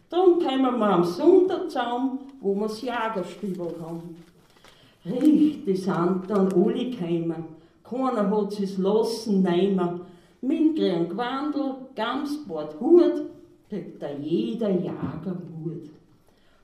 Darum 0.09 0.39
kommen 0.39 0.79
wir 0.79 0.89
am 0.89 1.03
Sonntag 1.03 1.69
zusammen, 1.69 2.19
wo 2.39 2.55
wir 2.55 2.69
das 2.69 2.81
Jagerstübel 2.81 3.75
haben. 3.81 4.15
Richtig 5.05 5.83
sind 5.83 6.21
dann 6.29 6.53
alle 6.53 6.89
gekommen. 6.89 7.45
Keiner 7.83 8.31
hat 8.31 8.51
sich's 8.53 8.77
lassen 8.77 9.41
nehmen. 9.41 10.01
Mit 10.39 10.77
grünem 10.77 11.09
Gewandel, 11.09 11.75
Gamsbord, 11.95 12.79
Hut, 12.79 13.24
kriegt 13.69 14.01
da 14.01 14.09
jeder 14.12 14.69
Jager 14.69 15.36
Mut. 15.50 15.89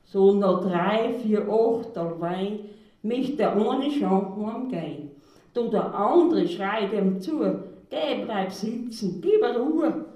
So 0.04 0.34
nach 0.34 0.62
drei, 0.62 1.14
vier, 1.22 1.48
acht 1.48 2.20
Wein 2.20 2.60
möchte 3.02 3.36
der 3.36 3.56
eine 3.56 3.90
schon 3.90 4.46
heimgehen. 4.46 5.10
Da 5.52 5.62
der 5.62 5.94
andere 5.94 6.48
schreit 6.48 6.92
ihm 6.92 7.20
zu, 7.20 7.40
geh, 7.90 8.24
bleib 8.24 8.52
sitzen, 8.52 9.20
gib 9.20 9.42
Ruhe. 9.42 10.06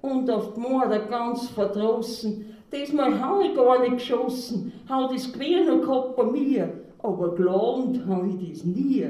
Und 0.00 0.30
auf 0.30 0.54
die 0.54 0.60
Mutter 0.60 1.00
ganz 1.00 1.48
verdrossen, 1.48 2.46
diesmal 2.72 3.20
hab 3.20 3.42
ich 3.42 3.54
gar 3.54 3.80
nicht 3.80 3.94
geschossen, 3.94 4.72
hab 4.88 5.10
das 5.10 5.32
Gewehr 5.32 5.64
noch 5.64 5.80
gehabt 5.80 6.16
bei 6.16 6.24
mir, 6.24 6.72
aber 7.02 7.34
gelernt 7.34 8.06
hab 8.06 8.24
ich 8.26 8.50
das 8.50 8.64
nie. 8.64 9.08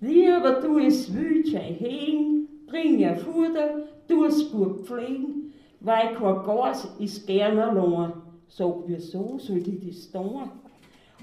Lieber 0.00 0.60
tu 0.60 0.78
es 0.78 1.14
Wildschein 1.14 1.74
hängen, 1.74 2.48
bring 2.66 2.98
ihr 2.98 3.16
Futter, 3.16 3.84
tu 4.08 4.24
es 4.24 4.50
gut 4.50 4.86
pflegen, 4.86 5.43
weil 5.84 6.14
kein 6.14 6.42
Gas 6.44 6.88
ist 6.98 7.26
gern 7.26 7.58
allein. 7.58 8.12
Sag, 8.48 8.74
wieso 8.86 9.38
soll 9.38 9.58
ich 9.58 9.86
das 9.86 10.10
tun? 10.10 10.50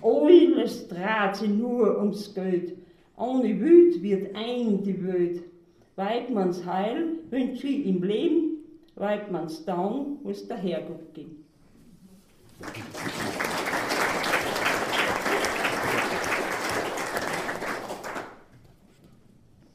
Alles 0.02 0.88
dreht 0.88 1.36
sich 1.36 1.50
nur 1.50 1.98
ums 1.98 2.34
Geld. 2.34 2.78
Ohne 3.18 3.60
Wut 3.60 4.02
wird 4.02 4.36
ein 4.36 4.84
die 4.84 5.06
Welt. 5.06 5.44
Weit 5.96 6.30
man's 6.30 6.66
Heil 6.66 7.20
wünsch 7.30 7.64
ich 7.64 7.86
im 7.86 8.02
Leben, 8.04 8.64
weit 8.96 9.32
man's 9.32 9.64
Down 9.66 10.18
muss 10.24 10.48
der 10.48 10.58
Herrgott 10.58 11.14
geben. 11.14 11.44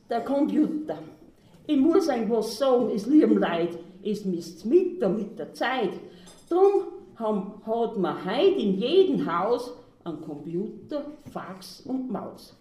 Der 0.08 0.20
Computer. 0.20 0.98
Ich 1.66 1.76
muss 1.76 2.08
euch 2.08 2.30
was 2.30 2.58
sagen, 2.58 2.90
es 2.94 3.06
lieben 3.06 3.38
Leid, 3.38 3.76
es 4.06 4.24
misst 4.24 4.64
mit 4.64 5.00
mit 5.00 5.38
der 5.38 5.52
Zeit. 5.52 5.92
Drum 6.48 6.84
hat 7.18 7.96
man 7.96 8.24
heute 8.24 8.60
in 8.60 8.78
jedem 8.78 9.26
Haus 9.26 9.72
einen 10.04 10.20
Computer, 10.20 11.06
Fax 11.32 11.80
und 11.80 12.10
Maus. 12.10 12.56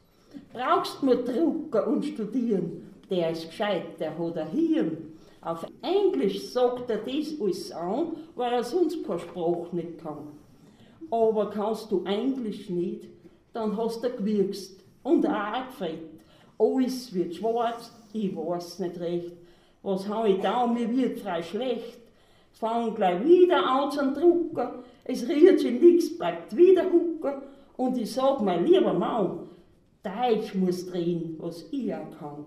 Brauchst 0.51 1.03
nur 1.03 1.17
Drucker 1.17 1.87
und 1.87 2.03
studieren, 2.05 2.91
der 3.09 3.31
ist 3.31 3.49
gescheit, 3.49 3.99
der 3.99 4.17
hat 4.17 4.37
ein 4.37 4.47
Hirn. 4.47 4.97
Auf 5.41 5.65
Englisch 5.81 6.49
sagt 6.49 6.89
er 6.89 6.97
das 6.97 7.39
alles 7.39 7.71
an, 7.71 8.13
weil 8.35 8.53
er 8.53 8.63
sonst 8.63 9.05
keine 9.05 9.19
Sprache 9.19 9.75
nicht 9.75 9.99
kann. 9.99 10.29
Aber 11.11 11.51
kannst 11.51 11.91
du 11.91 12.03
Englisch 12.05 12.69
nicht, 12.69 13.07
dann 13.53 13.77
hast 13.77 14.03
du 14.03 14.09
gewirkst 14.09 14.83
und 15.03 15.27
auch 15.27 15.67
gefällt. 15.67 15.99
Alles 16.57 17.13
wird 17.13 17.35
schwarz, 17.35 17.91
ich 18.11 18.35
weiß 18.35 18.79
nicht 18.79 18.99
recht. 18.99 19.33
Was 19.85 20.07
habe 20.07 20.29
ich 20.29 20.39
da, 20.39 20.65
mir 20.65 20.89
wird 20.89 21.19
frei 21.19 21.43
schlecht. 21.43 21.99
Fangen 22.53 22.95
gleich 22.95 23.23
wieder 23.23 23.63
an 23.63 23.91
zu 23.91 24.13
drucken, 24.13 24.79
es 25.03 25.29
rührt 25.29 25.59
sich 25.59 25.79
nichts, 25.79 26.17
bleibt 26.17 26.57
wieder 26.57 26.85
hucken. 26.85 27.43
Und 27.77 27.95
ich 27.95 28.11
sag 28.11 28.41
mein 28.41 28.65
lieber 28.65 28.93
Mann, 28.93 29.41
Deutsch 30.01 30.55
muss 30.55 30.87
drehen, 30.87 31.35
was 31.37 31.67
ich 31.69 31.93
auch 31.93 32.09
kann. 32.17 32.45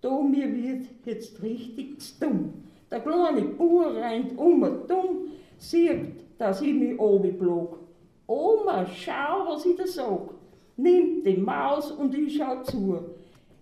Da 0.00 0.20
mir 0.20 0.54
wird 0.54 0.86
jetzt 1.04 1.42
richtig 1.42 2.16
dumm. 2.20 2.52
Der 2.92 3.00
kleine 3.00 3.42
Bauer 3.42 3.92
rennt 3.96 4.38
um 4.38 4.62
und 4.62 4.88
dumm, 4.88 5.26
sieht, 5.58 6.12
dass 6.38 6.62
ich 6.62 6.74
mich 6.74 6.96
blog. 7.36 7.80
Oma, 8.28 8.86
schau, 8.86 9.48
was 9.48 9.66
ich 9.66 9.74
da 9.74 9.84
sag. 9.84 10.30
Nimmt 10.76 11.26
die 11.26 11.38
Maus 11.38 11.90
und 11.90 12.16
ich 12.16 12.36
schau 12.36 12.62
zu. 12.62 13.00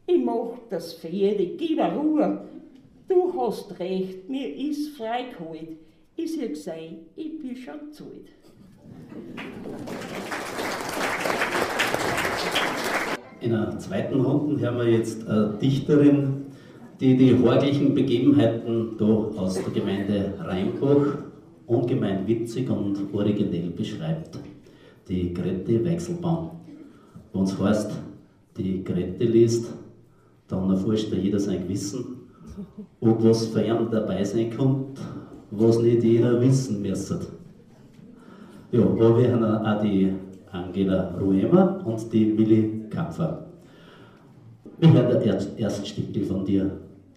Ich 0.06 0.22
mach 0.22 0.58
das 0.68 0.92
Pferde, 0.92 1.46
gib 1.56 1.78
mir 1.78 1.94
Ruhe. 1.94 2.44
Du 3.06 3.32
hast 3.38 3.78
recht, 3.78 4.28
mir 4.30 4.54
ist 4.56 4.96
frei 4.96 5.26
geholt. 5.36 5.76
Ich 6.16 6.34
sag 6.34 6.56
sei, 6.56 6.96
ich 7.16 7.38
bin 7.38 7.54
schon 7.56 7.92
zu 7.92 8.04
alt. 8.04 8.30
In 13.40 13.50
der 13.50 13.78
zweiten 13.78 14.20
Runde 14.20 14.58
hören 14.58 14.78
wir 14.78 14.90
jetzt 14.90 15.26
eine 15.28 15.58
Dichterin, 15.60 16.46
die 16.98 17.16
die 17.16 17.38
horglichen 17.38 17.94
Begebenheiten 17.94 18.96
da 18.96 19.04
aus 19.04 19.54
der 19.54 19.72
Gemeinde 19.72 20.34
Rheinbach 20.40 21.18
ungemein 21.66 22.26
witzig 22.26 22.70
und 22.70 23.12
originell 23.12 23.70
beschreibt. 23.70 24.38
Die 25.08 25.34
Grete 25.34 25.84
Weichselbaum. 25.84 26.52
Wenn 27.32 27.42
es 27.42 27.58
heißt, 27.58 27.90
die 28.56 28.82
Grete 28.82 29.24
liest, 29.24 29.74
dann 30.48 30.70
erforscht 30.70 31.12
ja 31.12 31.18
jeder 31.18 31.40
sein 31.40 31.62
Gewissen, 31.62 32.13
ob 33.00 33.24
was 33.24 33.46
für 33.46 33.62
ihn 33.62 33.90
dabei 33.90 34.24
sein 34.24 34.56
kommt, 34.56 35.00
was 35.50 35.78
nicht 35.78 36.02
jeder 36.02 36.40
wissen 36.40 36.82
müsste. 36.82 37.20
Ja, 38.72 38.82
aber 38.82 39.18
wir 39.18 39.32
haben 39.32 39.44
auch 39.44 39.82
die 39.82 40.12
Angela 40.50 41.14
Ruema 41.20 41.80
und 41.84 42.12
die 42.12 42.26
Millie 42.26 42.88
Kapfer. 42.90 43.46
Wir 44.78 44.92
hören 44.92 45.22
das 45.24 45.46
erste 45.54 45.86
Stück 45.86 46.26
von 46.26 46.44
dir, 46.44 46.70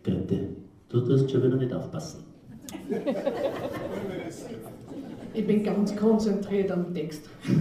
Grete. 0.04 0.50
Du 0.90 1.02
tust 1.02 1.32
schon 1.32 1.44
wieder 1.44 1.58
nicht 1.58 1.74
aufpassen. 1.74 2.24
Ich 5.34 5.46
bin 5.46 5.64
ganz 5.64 5.96
konzentriert 5.96 6.72
am 6.72 6.94
Text. 6.94 7.30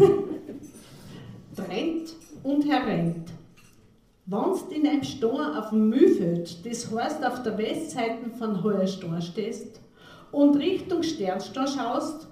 Trennt 1.57 2.15
und 2.43 2.63
herrennt. 2.71 3.36
Wenn 4.29 4.41
du 4.41 4.75
in 4.75 4.89
einem 4.89 5.05
Stor 5.05 5.57
auf 5.57 5.69
dem 5.71 5.89
Mühlfeld, 5.89 6.67
das 6.67 6.91
heißt 6.91 7.25
auf 7.25 7.45
der 7.45 7.57
Westseite 7.59 8.29
von 8.37 8.61
Heuerstor 8.65 9.21
stehst 9.21 9.81
und 10.33 10.57
Richtung 10.57 11.05
Sternstor 11.05 11.69
schaust 11.69 12.27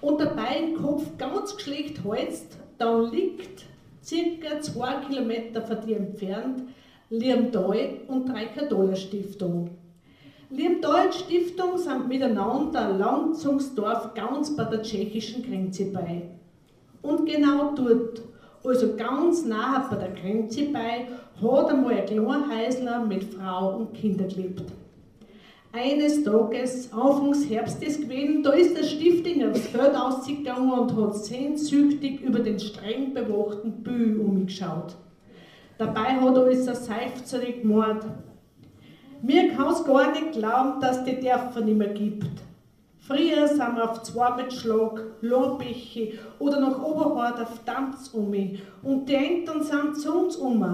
und 0.00 0.20
dabei 0.20 0.58
den 0.58 0.74
Kopf 0.74 1.04
ganz 1.18 1.54
geschleckt 1.54 2.00
hältst, 2.04 2.56
dann 2.78 3.12
liegt 3.12 3.64
circa 4.02 4.60
zwei 4.60 4.94
Kilometer 5.08 5.62
von 5.62 5.86
dir 5.86 5.98
entfernt 5.98 6.62
Liemdal 7.10 8.00
und 8.08 8.28
Dreikadolder 8.28 8.96
Stiftung. 8.96 9.70
Liemdal 10.50 11.06
und 11.06 11.14
Stiftung 11.14 11.78
sind 11.78 12.08
miteinander 12.08 12.90
Landzungsdorf 12.90 14.14
ganz 14.14 14.56
bei 14.56 14.64
der 14.64 14.82
tschechischen 14.82 15.44
Grenze 15.44 15.92
bei. 15.92 16.22
Und 17.02 17.24
genau 17.24 17.72
dort, 17.76 18.22
also 18.64 18.96
ganz 18.96 19.44
nahe 19.44 19.88
bei 19.88 19.96
der 19.96 20.10
Grenze 20.10 20.64
bei, 20.72 21.06
hat 21.42 21.70
einmal 21.70 21.94
ein 21.94 22.06
Kleinhäusler 22.06 23.04
mit 23.04 23.24
Frau 23.24 23.76
und 23.76 23.94
Kinder 23.94 24.24
gelebt. 24.24 24.64
Eines 25.72 26.24
Tages, 26.24 26.90
Anfangs 26.92 27.50
Herbstes 27.50 28.00
gewesen, 28.00 28.42
da 28.42 28.52
ist 28.52 28.76
der 28.76 28.84
Stifting 28.84 29.50
aufs 29.50 29.66
Feld 29.66 29.94
ausgegangen 29.94 30.70
und 30.70 30.96
hat 30.96 31.16
sehnsüchtig 31.16 32.22
über 32.22 32.38
den 32.38 32.58
streng 32.58 33.12
bewachten 33.12 33.82
Bühl 33.82 34.18
umgeschaut. 34.18 34.96
Dabei 35.76 36.14
hat 36.14 36.34
er 36.34 36.42
alles 36.42 36.66
ein 36.66 36.74
seifzerig 36.74 37.60
gemord. 37.60 38.06
Mir 39.20 39.52
kann 39.52 39.72
es 39.72 39.84
gar 39.84 40.12
nicht 40.12 40.32
glauben, 40.32 40.80
dass 40.80 41.04
die 41.04 41.20
Dörfer 41.20 41.60
nicht 41.60 41.76
mehr 41.76 41.92
gibt. 41.92 42.30
Früher 42.98 43.46
sind 43.46 43.76
wir 43.76 43.90
auf 43.90 44.02
zwei 44.02 44.34
mit 44.36 44.52
Schlag, 44.52 45.00
Lohrbäche 45.20 46.14
oder 46.38 46.58
nach 46.58 46.82
Oberhort 46.82 47.38
auf 47.38 47.62
Tanz 47.66 48.08
um 48.14 48.34
und 48.82 49.08
die 49.08 49.14
Eltern 49.14 49.62
sind 49.62 49.96
zu 49.96 50.12
uns 50.12 50.36
um 50.36 50.64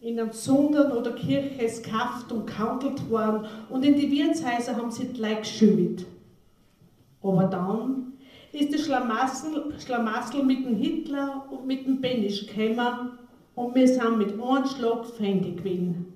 in 0.00 0.18
einem 0.18 0.32
Sundern 0.32 0.92
oder 0.92 1.12
Kirche 1.12 1.64
ist 1.64 1.84
gekauft 1.84 2.30
und 2.30 2.46
gehandelt 2.46 3.10
worden 3.10 3.46
und 3.68 3.84
in 3.84 3.96
die 3.96 4.10
Wirtshäuser 4.10 4.76
haben 4.76 4.90
sie 4.90 5.08
Leute 5.16 5.40
geschüttet. 5.40 6.06
Aber 7.22 7.44
dann 7.44 8.12
ist 8.52 8.72
der 8.72 8.78
Schlamassel, 8.78 9.74
Schlamassel 9.84 10.44
mit 10.44 10.64
dem 10.64 10.76
Hitler 10.76 11.46
und 11.50 11.66
mit 11.66 11.84
dem 11.86 12.00
Benisch 12.00 12.46
gekommen 12.46 13.18
und 13.54 13.74
wir 13.74 13.88
sind 13.88 14.18
mit 14.18 14.32
einem 14.32 14.66
Schlag 14.66 15.04
Feinde 15.06 15.52
gewesen. 15.52 16.12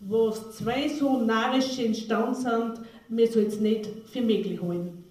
Wo 0.00 0.30
zwei 0.30 0.88
so 0.88 1.18
narrische 1.18 1.84
entstanden 1.84 2.34
sind, 2.36 2.80
wir 3.08 3.26
soll 3.26 3.44
es 3.44 3.58
nicht 3.58 3.88
für 4.06 4.20
möglich 4.20 4.62
halten. 4.62 5.04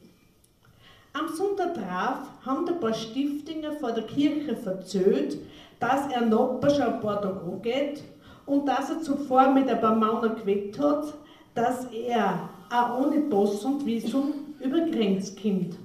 Am 1.12 1.28
Sonntag 1.36 1.74
drauf 1.74 2.30
haben 2.46 2.68
ein 2.70 2.80
paar 2.80 2.94
Stiftinger 2.94 3.74
vor 3.74 3.92
der 3.92 4.04
Kirche 4.04 4.56
verzählt, 4.56 5.38
dass 5.80 6.08
er 6.12 6.22
schon 6.22 6.94
ein 6.94 7.00
paar 7.00 7.22
Tage 7.22 7.42
angeht 7.42 8.04
und 8.46 8.68
dass 8.68 8.90
er 8.90 9.02
zuvor 9.02 9.52
mit 9.52 9.70
ein 9.70 9.82
paar 9.82 9.96
Männern 9.96 10.36
geweckt 10.36 10.80
hat, 10.80 11.14
dass 11.54 11.86
er 11.92 12.50
auch 12.70 13.00
ohne 13.00 13.22
Pass 13.22 13.64
und 13.64 13.86
Visum 13.86 14.34
über 14.60 14.80
Grenz 14.82 15.36
kommt. 15.36 15.78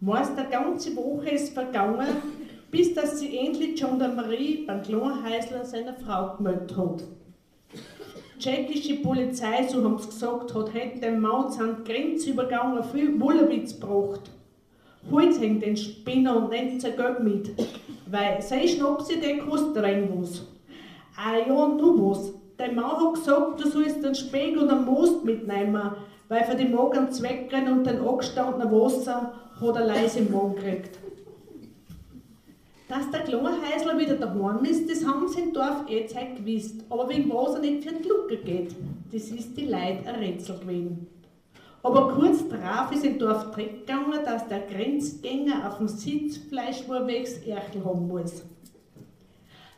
Meist 0.00 0.36
eine 0.38 0.48
ganze 0.48 0.96
Woche 0.96 1.30
ist 1.30 1.52
vergangen, 1.52 2.06
bis 2.70 2.94
dass 2.94 3.18
sie 3.18 3.36
endlich 3.36 3.80
Gendarmerie 3.80 4.64
beim 4.66 4.82
Klonhäusler 4.82 5.64
seiner 5.64 5.94
Frau 5.94 6.36
gemeldet 6.36 6.76
hat. 6.76 7.04
Tschechische 8.38 8.96
Polizei, 9.02 9.68
so 9.68 9.84
haben 9.84 9.98
sie 9.98 10.06
gesagt, 10.06 10.54
hat 10.54 10.72
heute 10.72 10.98
dem 11.00 11.20
Mann 11.20 11.50
seinen 11.50 11.84
Grenzübergang 11.84 12.82
viel 12.84 13.20
Wollewitz 13.20 13.78
gebracht. 13.78 14.30
Holt 15.10 15.38
ihn 15.42 15.60
den 15.60 15.76
Spinner 15.76 16.36
und 16.36 16.50
nimmt 16.50 16.80
sein 16.80 16.96
Geld 16.96 17.20
mit, 17.22 17.50
weil 18.10 18.42
sein 18.42 18.66
Schnapsidee 18.66 19.38
kostet 19.38 19.82
rein 19.82 20.08
was. 20.14 20.42
Ah 21.16 21.36
ja, 21.36 21.68
nur 21.68 22.10
was. 22.10 22.32
Der 22.58 22.72
Mann 22.72 22.96
hat 22.96 23.14
gesagt, 23.14 23.60
du 23.60 23.68
sollst 23.68 24.04
den 24.04 24.14
Speck 24.14 24.60
und 24.60 24.70
den 24.70 24.84
Most 24.84 25.24
mitnehmen, 25.24 25.92
weil 26.28 26.44
für 26.44 26.56
die 26.56 26.68
Magen 26.68 27.10
Zweckrennen 27.10 27.78
und 27.78 27.86
den 27.86 28.00
angestandenen 28.00 28.70
Wasser 28.70 29.32
hat 29.60 29.76
er 29.76 29.86
leise 29.86 30.20
im 30.20 30.32
Magen 30.32 30.56
gekriegt. 30.56 30.98
Dass 32.88 33.08
der 33.10 33.20
Klonhäusler 33.20 33.98
wieder 33.98 34.16
daheim 34.16 34.64
ist, 34.64 34.90
das 34.90 35.06
haben 35.06 35.28
sie 35.28 35.42
im 35.42 35.52
Dorf 35.52 35.84
eh 35.88 36.06
Zeit 36.06 36.36
gewusst. 36.36 36.84
Aber 36.90 37.08
wegen 37.08 37.30
was 37.30 37.54
er 37.54 37.60
nicht 37.60 37.84
für 37.84 37.94
die 37.94 38.08
Lucke 38.08 38.36
geht, 38.38 38.74
das 39.12 39.28
ist 39.28 39.56
die 39.56 39.66
Leid 39.66 40.06
ein 40.06 40.16
Rätsel 40.16 40.58
gewesen. 40.58 41.06
Aber 41.82 42.12
kurz 42.14 42.46
darauf 42.48 42.92
ist 42.92 43.04
im 43.04 43.18
Dorf 43.18 43.50
Dreck 43.52 43.86
gegangen, 43.86 44.20
dass 44.24 44.46
der 44.48 44.60
Grenzgänger 44.60 45.66
auf 45.66 45.78
dem 45.78 45.88
Sitzfleischwurwegs 45.88 47.38
Erchel 47.38 47.84
haben 47.84 48.06
muss. 48.06 48.42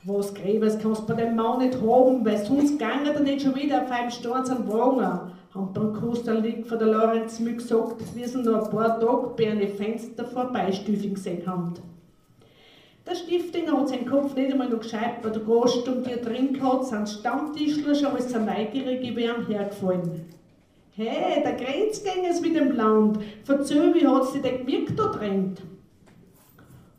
Was 0.05 0.35
Gräbers 0.35 0.81
kannst 0.81 1.03
du 1.03 1.07
bei 1.07 1.23
dem 1.23 1.37
Mann 1.37 1.59
nicht 1.59 1.81
haben, 1.81 2.25
weil 2.25 2.45
sonst 2.45 2.77
gange 2.77 3.13
er 3.13 3.21
nicht 3.21 3.43
schon 3.43 3.55
wieder 3.55 3.83
auf 3.83 3.91
einem 3.91 4.11
Sturz 4.11 4.51
am 4.51 4.67
Wagen. 4.67 5.33
Haben 5.55 5.73
beim 5.73 5.93
Kosterlieg 5.93 6.67
von 6.67 6.79
der 6.79 6.89
Lorenz 6.89 7.39
mir 7.39 7.55
gesagt, 7.55 8.03
wir 8.17 8.27
sind 8.27 8.47
noch 8.47 8.65
ein 8.65 8.71
paar 8.71 8.99
Tage 8.99 9.35
bei 9.37 9.51
einem 9.51 9.69
Fenster 9.69 10.25
vorbeistüfing 10.25 11.15
gesehen 11.15 11.47
haben. 11.47 11.75
Der 13.07 13.15
Stiftinger 13.15 13.79
hat 13.79 13.91
seinen 13.91 14.07
Kopf 14.07 14.35
nicht 14.35 14.53
einmal 14.53 14.71
noch 14.71 14.81
gescheit 14.81 15.23
bei 15.23 15.29
der 15.29 15.43
Großstunde, 15.43 16.03
die 16.03 16.13
er 16.13 16.25
drin 16.25 16.61
hat, 16.61 16.87
sind 16.87 17.09
Stammtischler 17.09 17.95
schon 17.95 18.17
als 18.17 18.35
ein 18.35 18.45
Neugierige 18.45 19.15
wie 19.15 19.29
am 19.29 19.47
hergefallen. 19.47 20.25
Hey, 20.95 21.43
der 21.43 21.55
Grenzgänger 21.55 22.29
ist 22.29 22.43
mit 22.43 22.55
dem 22.55 22.73
Land. 22.73 23.19
Verzöh, 23.45 23.95
wie 23.95 24.07
hat 24.07 24.27
sie 24.27 24.43
den 24.43 24.67
gewirkt 24.67 24.99
da 24.99 25.07
drin? 25.07 25.55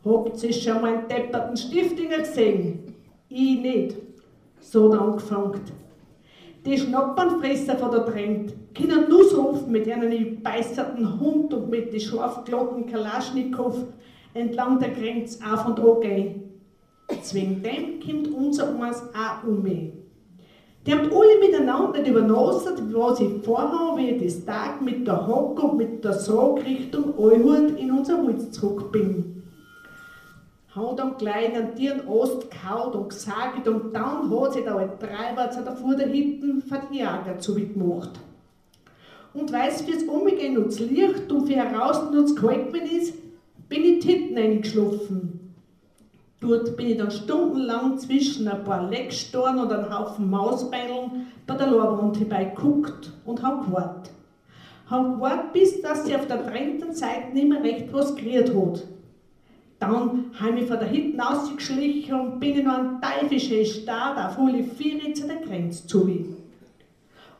Habt 0.04 0.42
ihr 0.42 0.52
schon 0.52 0.82
mal 0.82 0.94
einen 0.94 1.08
depperten 1.08 1.56
Stiftinger 1.56 2.18
gesehen? 2.18 2.96
Ich 3.28 3.60
nicht. 3.60 3.94
So 4.58 4.92
hat 4.92 4.98
er 4.98 5.06
angefangen. 5.06 5.60
Die 6.66 6.76
Schnappernfresser 6.76 7.76
von 7.76 7.92
der 7.92 8.06
Trend 8.06 8.54
können 8.76 9.08
nur 9.08 9.48
oft 9.48 9.68
mit 9.68 9.88
einem 9.88 10.42
beißerten 10.42 11.20
Hund 11.20 11.54
und 11.54 11.70
mit 11.70 11.92
den 11.92 12.00
scharf 12.00 12.44
glatten 12.44 12.86
Kalaschnikow 12.86 13.76
entlang 14.34 14.80
der 14.80 14.90
Grenze 14.90 15.38
auf 15.46 15.66
und 15.66 15.78
an 15.78 16.00
gehen. 16.00 16.42
Zwing 17.22 17.62
dem 17.62 18.00
kommt 18.00 18.26
unser 18.34 18.76
eins 18.80 19.04
auch 19.14 19.46
um 19.46 19.62
mich. 19.62 19.92
Die 20.86 20.92
haben 20.92 21.10
alle 21.10 21.38
miteinander 21.40 21.98
nicht 21.98 22.08
übernassen, 22.08 22.94
was 22.94 23.18
sie 23.18 23.40
vorhaben, 23.42 23.96
wie 23.96 24.10
ich 24.10 24.22
das 24.22 24.44
Tag 24.44 24.82
mit 24.82 25.06
der 25.06 25.26
Hocke 25.26 25.62
und 25.62 25.78
mit 25.78 26.04
der 26.04 26.12
Sog 26.12 26.62
Richtung 26.62 27.18
Euhut 27.18 27.78
in 27.78 27.90
unser 27.90 28.22
Holz 28.22 28.50
zurück 28.50 28.92
bin. 28.92 29.42
Hat 30.74 31.00
am 31.00 31.16
kleinen 31.16 31.74
Tieren 31.74 32.06
Ost 32.06 32.50
kaut 32.50 32.94
und 32.94 33.08
gesagt 33.08 33.66
und 33.66 33.94
dann 33.94 34.28
hat 34.28 34.52
sich 34.52 34.64
der 34.64 34.74
alte 34.74 35.06
Treiber 35.06 35.50
zu 35.50 35.62
der 35.62 35.74
Fuhr 35.74 35.94
der 35.94 36.08
Hitten 36.08 36.60
für 36.60 36.80
die 36.90 36.96
Jäger 36.96 37.38
zugemacht. 37.38 38.10
Und 39.32 39.52
weiß 39.52 39.82
fürs 39.82 40.02
Umgehen 40.02 40.58
und 40.58 40.66
das 40.66 40.80
Licht 40.80 41.32
und 41.32 41.46
für 41.46 41.54
heraus 41.54 42.02
es 42.14 42.36
kalt 42.36 42.74
ist, 42.76 43.14
bin 43.70 43.84
ich 43.84 44.00
die 44.00 44.12
Hitten 44.12 44.36
eingeschlafen. 44.36 45.33
Dort 46.44 46.76
bin 46.76 46.88
ich 46.88 46.98
dann 46.98 47.10
stundenlang 47.10 47.96
zwischen 47.96 48.46
ein 48.48 48.64
paar 48.64 48.90
Leckstoren 48.90 49.58
und 49.58 49.72
einem 49.72 49.90
Haufen 49.90 50.28
Mausbeineln 50.28 51.26
bei 51.46 51.54
der 51.54 51.68
Lorwand 51.68 52.18
geguckt 52.18 53.12
und 53.24 53.42
hab 53.42 53.64
gewartet. 53.64 54.12
Hab 54.90 55.14
gewartet, 55.14 55.52
bis 55.54 55.80
dass 55.80 56.04
sie 56.04 56.14
auf 56.14 56.26
der 56.26 56.42
dritten 56.42 56.92
Seite 56.92 57.32
nicht 57.32 57.48
mehr 57.48 57.62
recht 57.62 57.90
was 57.92 58.14
gerührt 58.14 58.54
hat. 58.54 58.82
Dann 59.78 60.26
habe 60.38 60.60
ich 60.60 60.66
von 60.66 60.78
der 60.78 60.88
hinten 60.88 61.18
ausgeschlichen 61.18 62.14
und 62.14 62.40
bin 62.40 62.58
in 62.58 62.68
einen 62.68 63.00
teuflischen 63.00 63.64
Start 63.64 64.18
auf 64.18 64.38
alle 64.38 64.64
Viere 64.64 65.14
zu 65.14 65.26
der 65.26 65.36
Grenze 65.36 65.86
zu. 65.86 66.06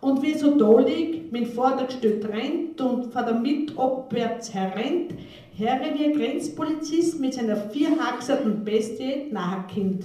Und 0.00 0.22
wie 0.22 0.34
so 0.34 0.58
da 0.58 0.80
liegt, 0.80 1.30
mit 1.30 1.48
Vordergestüt 1.48 2.26
rennt 2.26 2.80
und 2.80 3.12
von 3.12 3.24
der 3.24 3.34
Mitte 3.34 3.78
abwärts 3.78 4.52
herrennt, 4.52 5.12
wie 5.56 5.68
ein 5.68 6.12
Grenzpolizist 6.14 7.20
mit 7.20 7.34
seiner 7.34 7.56
vierhaxerten 7.56 8.64
Bestie 8.64 9.28
nahekommt. 9.30 10.04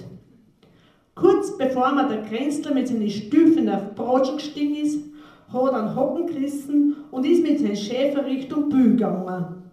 Kurz 1.15 1.57
bevor 1.57 1.91
mir 1.93 2.07
der 2.07 2.21
Grenzler 2.21 2.73
mit 2.73 2.87
seinen 2.87 3.09
Stüfen 3.09 3.67
auf 3.67 3.95
Brotschen 3.95 4.37
gestiegen 4.37 4.75
ist, 4.75 4.99
hat 5.51 5.73
er 5.73 5.79
einen 5.79 5.95
Hocken 5.95 6.27
gerissen 6.27 6.95
und 7.11 7.25
ist 7.25 7.41
mit 7.41 7.59
seinem 7.59 7.75
Schäfer 7.75 8.25
Richtung 8.25 8.69
Bühl 8.69 8.91
gegangen. 8.91 9.63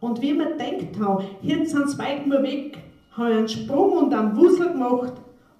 Und 0.00 0.20
wie 0.20 0.36
wir 0.36 0.56
denkt 0.56 0.98
haben, 0.98 1.24
jetzt 1.40 1.70
sind 1.70 1.88
zwei 1.88 2.20
nur 2.26 2.42
weg, 2.42 2.78
habe 3.12 3.30
ich 3.30 3.36
einen 3.36 3.48
Sprung 3.48 3.92
und 3.92 4.14
einen 4.14 4.36
Wussel 4.36 4.72
gemacht 4.72 5.12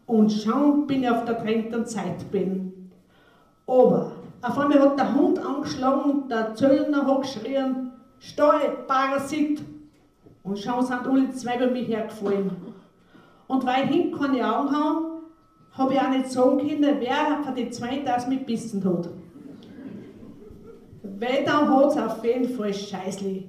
und 0.06 0.32
schon 0.32 0.88
bin 0.88 1.04
ich 1.04 1.10
auf 1.10 1.24
der 1.24 1.34
dritten 1.34 1.86
Zeit 1.86 2.28
bin. 2.32 2.90
Aber 3.68 4.12
auf 4.42 4.58
einmal 4.58 4.80
hat 4.80 4.98
der 4.98 5.14
Hund 5.14 5.38
angeschlagen 5.38 6.10
und 6.10 6.30
der 6.30 6.56
Zöllner 6.56 7.06
hat 7.06 7.22
geschrien, 7.22 7.91
Steu, 8.22 8.56
Parasit. 8.86 9.60
Und 10.44 10.58
schon 10.58 10.86
sind 10.86 11.06
alle 11.06 11.30
zwei 11.32 11.58
bei 11.58 11.66
mir 11.66 11.82
hergefallen. 11.82 12.52
Und 13.48 13.66
weil 13.66 13.84
ich 13.84 13.90
hinten 13.90 14.16
keine 14.18 14.56
Augen 14.56 14.70
habe, 14.70 15.06
habe 15.72 15.94
ich 15.94 16.00
auch 16.00 16.10
nicht 16.10 16.30
sagen 16.30 16.58
können, 16.58 16.96
wer 17.00 17.42
von 17.42 17.54
den 17.54 17.72
zwei 17.72 17.98
das 17.98 18.28
mit 18.28 18.46
bissen 18.46 18.84
hat. 18.84 19.08
Weil 21.02 21.44
dann 21.44 21.68
hat 21.68 21.90
es 21.90 21.96
auf 21.96 22.24
jeden 22.24 22.56
Fall 22.56 22.72
scheißlich. 22.72 23.48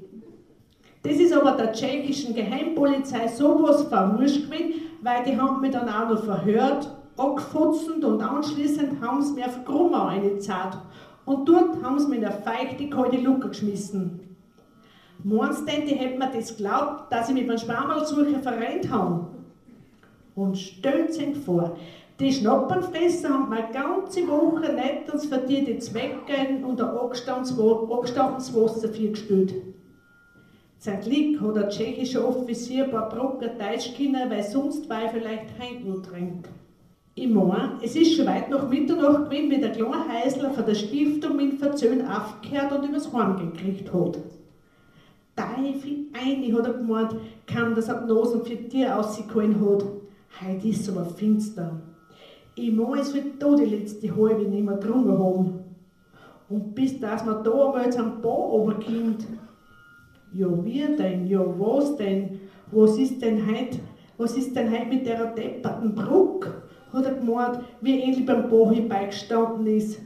Das 1.03 1.13
ist 1.17 1.33
aber 1.33 1.51
der 1.51 1.73
tschechischen 1.73 2.33
Geheimpolizei 2.33 3.27
sowas 3.27 3.83
verwurscht 3.83 4.49
gewesen, 4.49 4.73
weil 5.03 5.23
die 5.23 5.39
haben 5.39 5.62
mich 5.62 5.71
dann 5.71 5.88
auch 5.88 6.09
noch 6.09 6.23
verhört, 6.23 6.89
angefutzend 7.17 8.03
und 8.03 8.21
anschließend 8.21 9.01
haben 9.01 9.21
sie 9.21 9.33
mir 9.33 9.45
auf 9.45 9.65
Grummau 9.65 10.07
eingezahlt. 10.07 10.77
Und 11.25 11.47
dort 11.47 11.83
haben 11.83 11.99
sie 11.99 12.07
mir 12.07 12.15
in 12.15 12.25
eine 12.25 12.41
feuchte, 12.41 12.89
kalte 12.89 13.17
Luke 13.17 13.49
geschmissen. 13.49 14.22
Meinst 15.23 15.67
die 15.67 15.95
hätten 15.95 16.19
mir 16.19 16.31
das 16.33 16.57
geglaubt, 16.57 17.12
dass 17.12 17.29
ich 17.29 17.36
mit 17.36 17.47
meinem 17.47 17.57
Schwammerlsucher 17.57 18.39
verrennt 18.41 18.89
habe? 18.89 19.27
Und 20.36 20.57
stellt 20.57 21.13
sich 21.13 21.38
vor, 21.38 21.77
die 22.19 22.31
Schnappernfresser 22.31 23.29
haben 23.29 23.53
eine 23.53 23.71
ganze 23.71 24.27
Woche 24.27 24.73
nettens 24.73 25.25
für 25.25 25.39
die 25.39 25.63
die 25.63 25.79
Zwecken 25.79 26.63
und 26.63 26.81
ein 26.81 26.89
angestandenes 26.89 27.57
Wasser 27.57 28.88
gestellt. 28.89 29.53
Sein 30.77 30.99
Glück 30.99 31.39
hat 31.41 31.55
der 31.55 31.69
tschechische 31.69 32.27
Offizier 32.27 32.83
ein 32.83 32.91
paar 32.91 33.07
Brocken 33.07 33.51
Deutsch 33.57 33.93
weil 33.97 34.43
sonst 34.43 34.89
war 34.89 35.03
er 35.03 35.09
vielleicht 35.09 35.57
heimgut 35.57 36.05
trinkt. 36.05 36.49
Ich 37.15 37.29
meine, 37.29 37.79
es 37.81 37.95
ist 37.95 38.15
schon 38.15 38.25
weit 38.25 38.49
nach 38.49 38.67
Mitternacht 38.67 39.29
gewesen, 39.29 39.51
wie 39.51 39.62
der 39.62 39.71
kleine 39.71 40.23
Häusler 40.23 40.49
von 40.49 40.65
der 40.65 40.75
Stiftung 40.75 41.38
mit 41.38 41.53
Verzöhn 41.53 42.05
aufgehört 42.05 42.73
und 42.73 42.89
übers 42.89 43.13
Horn 43.13 43.38
gekriegt 43.38 43.93
hat. 43.93 44.17
Teufel 45.36 46.08
ein, 46.13 46.56
hat 46.56 46.67
er 46.67 46.74
gemeint, 46.74 47.15
kam 47.48 47.76
das 47.76 47.89
ab 47.89 48.08
Nosen 48.08 48.46
für 48.46 48.56
dir 48.56 48.98
ausgeholt 48.98 49.56
hat. 49.60 49.86
Heute 50.41 50.67
ist 50.67 50.82
es 50.82 50.89
aber 50.89 51.06
finster. 51.06 51.82
Ich 52.56 52.72
meine, 52.72 53.02
es 53.02 53.13
wird 53.13 53.41
da 53.41 53.56
die 53.56 53.65
letzte 53.65 54.15
halbe 54.15 54.43
nicht 54.43 54.63
mehr 54.63 54.78
getrunken 54.78 55.17
haben. 55.17 55.60
Und 56.50 56.76
bis 56.76 57.00
dass 57.00 57.26
man 57.26 57.43
da 57.43 57.52
einmal 57.52 57.91
zum 57.91 58.22
Bau 58.22 58.58
runterkommt, 58.58 59.26
ja, 60.34 60.48
wie 60.63 60.96
denn? 60.96 61.28
Ja, 61.28 61.43
was 61.60 61.96
denn? 61.96 62.39
Was 62.72 62.98
ist 62.98 63.22
denn 63.22 63.46
heute, 63.46 63.80
was 64.17 64.36
ist 64.36 64.56
denn 64.56 64.72
heute 64.72 64.88
mit 64.88 65.06
der 65.06 65.28
depperten 65.28 65.93
Bruck? 65.93 66.52
Hat 66.91 67.06
er 67.06 67.15
gemeint, 67.15 67.60
wie 67.82 68.02
endlich 68.02 68.26
beim 68.26 68.50
Bohi 68.50 68.82
beigestanden 68.82 69.65
ist. 69.67 70.00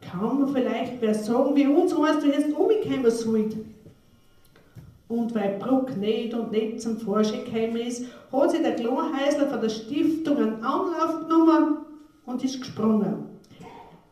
Kann 0.00 0.40
man 0.40 0.48
vielleicht 0.48 1.00
wer 1.00 1.14
sagen, 1.14 1.56
wie 1.56 1.66
uns 1.66 1.92
eins 1.96 2.22
du 2.22 2.26
jetzt 2.28 2.52
umgekommen 2.56 3.10
sollt? 3.10 3.56
Und 5.08 5.34
weil 5.34 5.58
Bruck 5.58 5.96
nicht 5.96 6.34
und 6.34 6.50
nicht 6.50 6.80
zum 6.80 6.98
Vorschein 6.98 7.44
gekommen 7.44 7.76
ist, 7.76 8.06
hat 8.32 8.50
sich 8.50 8.62
der 8.62 8.74
Klonhäusler 8.74 9.46
von 9.48 9.60
der 9.60 9.68
Stiftung 9.68 10.36
einen 10.36 10.64
Anlauf 10.64 11.20
genommen 11.20 11.78
und 12.26 12.42
ist 12.42 12.60
gesprungen. 12.60 13.36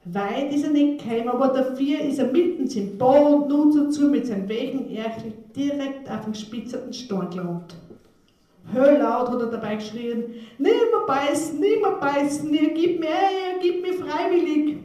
Weit 0.05 0.53
ist 0.53 0.65
er 0.65 0.71
nicht 0.71 1.03
gekommen, 1.03 1.29
aber 1.31 1.49
dafür 1.49 2.01
ist 2.01 2.19
er 2.19 2.31
mitten 2.31 2.69
im 2.69 3.01
und 3.01 3.49
nun 3.49 3.75
dazu 3.75 4.09
mit 4.09 4.27
seinem 4.27 4.49
weichen 4.49 4.91
Erchel 4.91 5.33
direkt 5.57 6.11
auf 6.11 6.25
den 6.25 6.33
gespitzerten 6.33 6.93
Stein 6.93 7.31
gelangt. 7.31 7.75
Höllaut 8.73 9.31
hat 9.31 9.41
er 9.41 9.47
dabei 9.47 9.77
geschrien, 9.77 10.25
nimmer 10.59 11.07
beißen, 11.07 11.59
nimmer 11.59 11.93
beißen, 11.93 12.53
ihr 12.53 12.73
gib 12.73 13.01
mir, 13.01 13.09
ihr 13.09 13.61
gib 13.61 13.83
mir 13.83 13.95
freiwillig. 13.95 14.77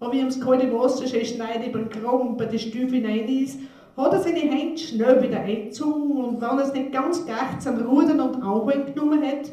Aber 0.00 0.12
wie 0.12 0.20
ihm 0.20 0.26
das 0.26 0.40
kalte 0.40 0.72
Wasser 0.72 1.06
schön 1.06 1.24
schneidet 1.24 1.68
über 1.68 1.80
den 1.80 1.90
Kragen 1.90 2.36
bei 2.36 2.46
den 2.46 2.58
Stiefeln 2.58 3.04
hinein 3.04 3.28
ist, 3.28 3.58
hat 3.96 4.12
er 4.12 4.20
seine 4.20 4.40
Hände 4.40 4.78
schnell 4.78 5.22
wieder 5.22 5.40
eingezogen 5.40 6.12
und 6.12 6.40
wenn 6.40 6.58
er 6.58 6.64
es 6.64 6.72
nicht 6.72 6.92
ganz 6.92 7.24
ganz 7.26 7.66
am 7.66 7.80
Rudern 7.80 8.20
und 8.20 8.36
Anholen 8.36 8.86
genommen 8.86 9.22
hat, 9.22 9.52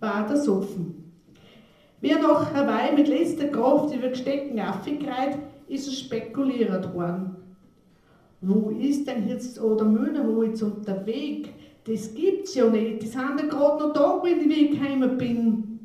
war 0.00 0.28
er 0.28 0.36
soffen. 0.36 1.12
Wie 2.00 2.10
er 2.10 2.20
nach 2.20 2.52
Hawaii 2.54 2.94
mit 2.94 3.08
letzter 3.08 3.48
Kraft 3.48 3.94
über 3.94 4.08
Gestecken 4.08 4.60
aufgereiht, 4.60 5.38
ist 5.68 5.88
er 5.88 5.94
spekuliert 5.94 6.94
worden. 6.94 7.36
Wo 8.40 8.70
ist 8.70 9.06
denn 9.08 9.26
jetzt 9.26 9.60
oder 9.60 9.84
Mühlenholz 9.84 10.60
unterwegs? 10.60 11.48
Das 11.84 12.14
gibt's 12.14 12.54
ja 12.54 12.68
nicht. 12.68 13.02
Die 13.02 13.06
sind 13.06 13.40
ja 13.40 13.46
gerade 13.46 13.84
noch 13.84 13.92
da, 13.92 14.20
wenn 14.22 14.50
ich 14.50 14.70
gekommen 14.72 15.16
bin. 15.16 15.78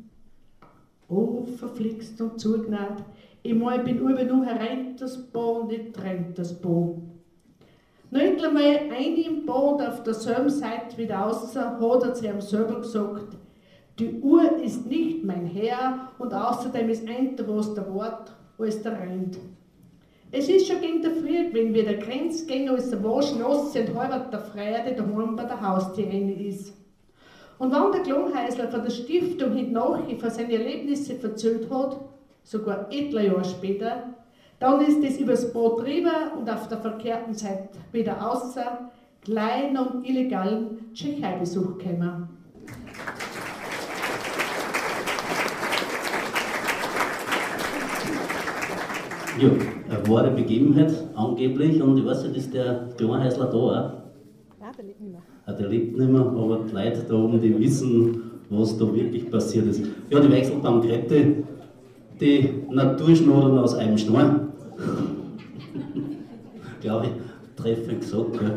Oh, 1.08 1.44
verflixt 1.56 2.20
und 2.20 2.38
zugenäht. 2.38 3.02
Ich 3.42 3.54
meine, 3.54 3.82
ich 3.82 3.84
bin 3.84 3.98
über 3.98 4.22
nur 4.24 4.44
herein 4.44 4.96
das 4.98 5.16
Bo 5.16 5.60
und 5.60 5.68
nicht 5.68 5.94
trennt 5.94 6.38
das 6.38 6.52
Bo. 6.60 7.02
Nicht 8.12 8.44
einmal 8.44 8.90
ein 8.90 9.16
im 9.16 9.46
Boot 9.46 9.80
auf 9.80 10.02
derselben 10.02 10.50
Seite 10.50 10.98
wieder 10.98 11.26
außer 11.26 11.78
hat 11.78 12.02
er 12.02 12.14
zu 12.14 12.26
ihm 12.26 12.40
selber 12.40 12.80
gesagt, 12.80 13.36
die 14.00 14.20
Uhr 14.20 14.58
ist 14.58 14.86
nicht 14.86 15.22
mein 15.22 15.46
Herr 15.46 16.08
und 16.18 16.34
außerdem 16.34 16.88
ist 16.88 17.08
ein 17.08 17.36
was 17.46 17.72
der 17.74 17.92
Wort 17.94 18.32
als 18.58 18.82
der 18.82 18.98
Rand. 18.98 19.38
Es 20.32 20.48
ist 20.48 20.66
schon 20.66 20.80
gegen 20.80 21.02
der 21.02 21.12
Früh, 21.12 21.52
wenn 21.52 21.72
wir 21.72 21.84
der 21.84 21.98
Grenzgänger 21.98 22.74
aus 22.74 22.90
der 22.90 23.02
Waschnasse 23.04 23.82
und 23.82 23.94
halber 23.96 24.26
der 24.30 24.40
Freude 24.40 24.94
daheim 24.96 25.36
bei 25.36 25.44
der 25.44 25.60
Haustür 25.60 26.06
ist. 26.06 26.72
Und 27.58 27.72
wenn 27.72 27.92
der 27.92 28.02
Klonhäusler 28.02 28.68
von 28.68 28.82
der 28.82 28.90
Stiftung 28.90 29.52
hinten 29.52 30.18
von 30.18 30.30
seinen 30.30 30.50
Erlebnissen 30.50 31.22
erzählt 31.22 31.70
hat, 31.70 32.00
sogar 32.42 32.88
etliche 32.90 33.26
Jahre 33.26 33.44
später, 33.44 34.14
dann 34.60 34.80
ist 34.82 35.02
es 35.02 35.18
übers 35.18 35.52
Boot 35.52 35.80
drüber 35.80 36.32
und 36.38 36.48
auf 36.48 36.68
der 36.68 36.78
verkehrten 36.78 37.34
Seite 37.34 37.70
wieder 37.92 38.30
außer 38.30 38.90
kleinen 39.22 39.76
und 39.78 40.06
illegalen 40.06 40.92
Tschechei-Besuch 40.92 41.78
gekommen. 41.78 42.28
Ja, 49.40 49.48
eine 49.88 50.08
wahre 50.08 50.30
Begebenheit 50.32 50.92
angeblich 51.14 51.80
und 51.80 51.96
ich 51.96 52.04
weiß 52.04 52.24
nicht, 52.24 52.36
ist 52.36 52.52
der 52.52 52.90
Kleinhäusler 52.98 53.46
da 53.46 53.56
auch? 53.56 53.92
Nein, 54.60 54.72
der 54.76 54.84
lebt 54.84 55.00
nicht 55.00 55.12
mehr. 55.12 55.22
Ah, 55.46 55.52
der 55.52 55.68
lebt 55.68 55.96
nicht 55.96 56.10
mehr, 56.10 56.20
aber 56.20 56.60
die 56.68 56.74
Leute 56.74 57.04
da 57.08 57.14
oben, 57.14 57.40
die 57.40 57.58
wissen, 57.58 58.22
was 58.50 58.76
da 58.76 58.92
wirklich 58.94 59.30
passiert 59.30 59.68
ist. 59.68 59.82
Ja, 60.10 60.20
die 60.20 60.30
Wechselbaumkrette, 60.30 61.44
die 62.20 62.50
Naturschnodern 62.68 63.58
aus 63.58 63.74
einem 63.74 63.96
Stein. 63.96 64.49
Glaube 66.80 67.06
ich, 67.06 67.62
treffend 67.62 68.00
gesagt. 68.00 68.36
Ja. 68.36 68.50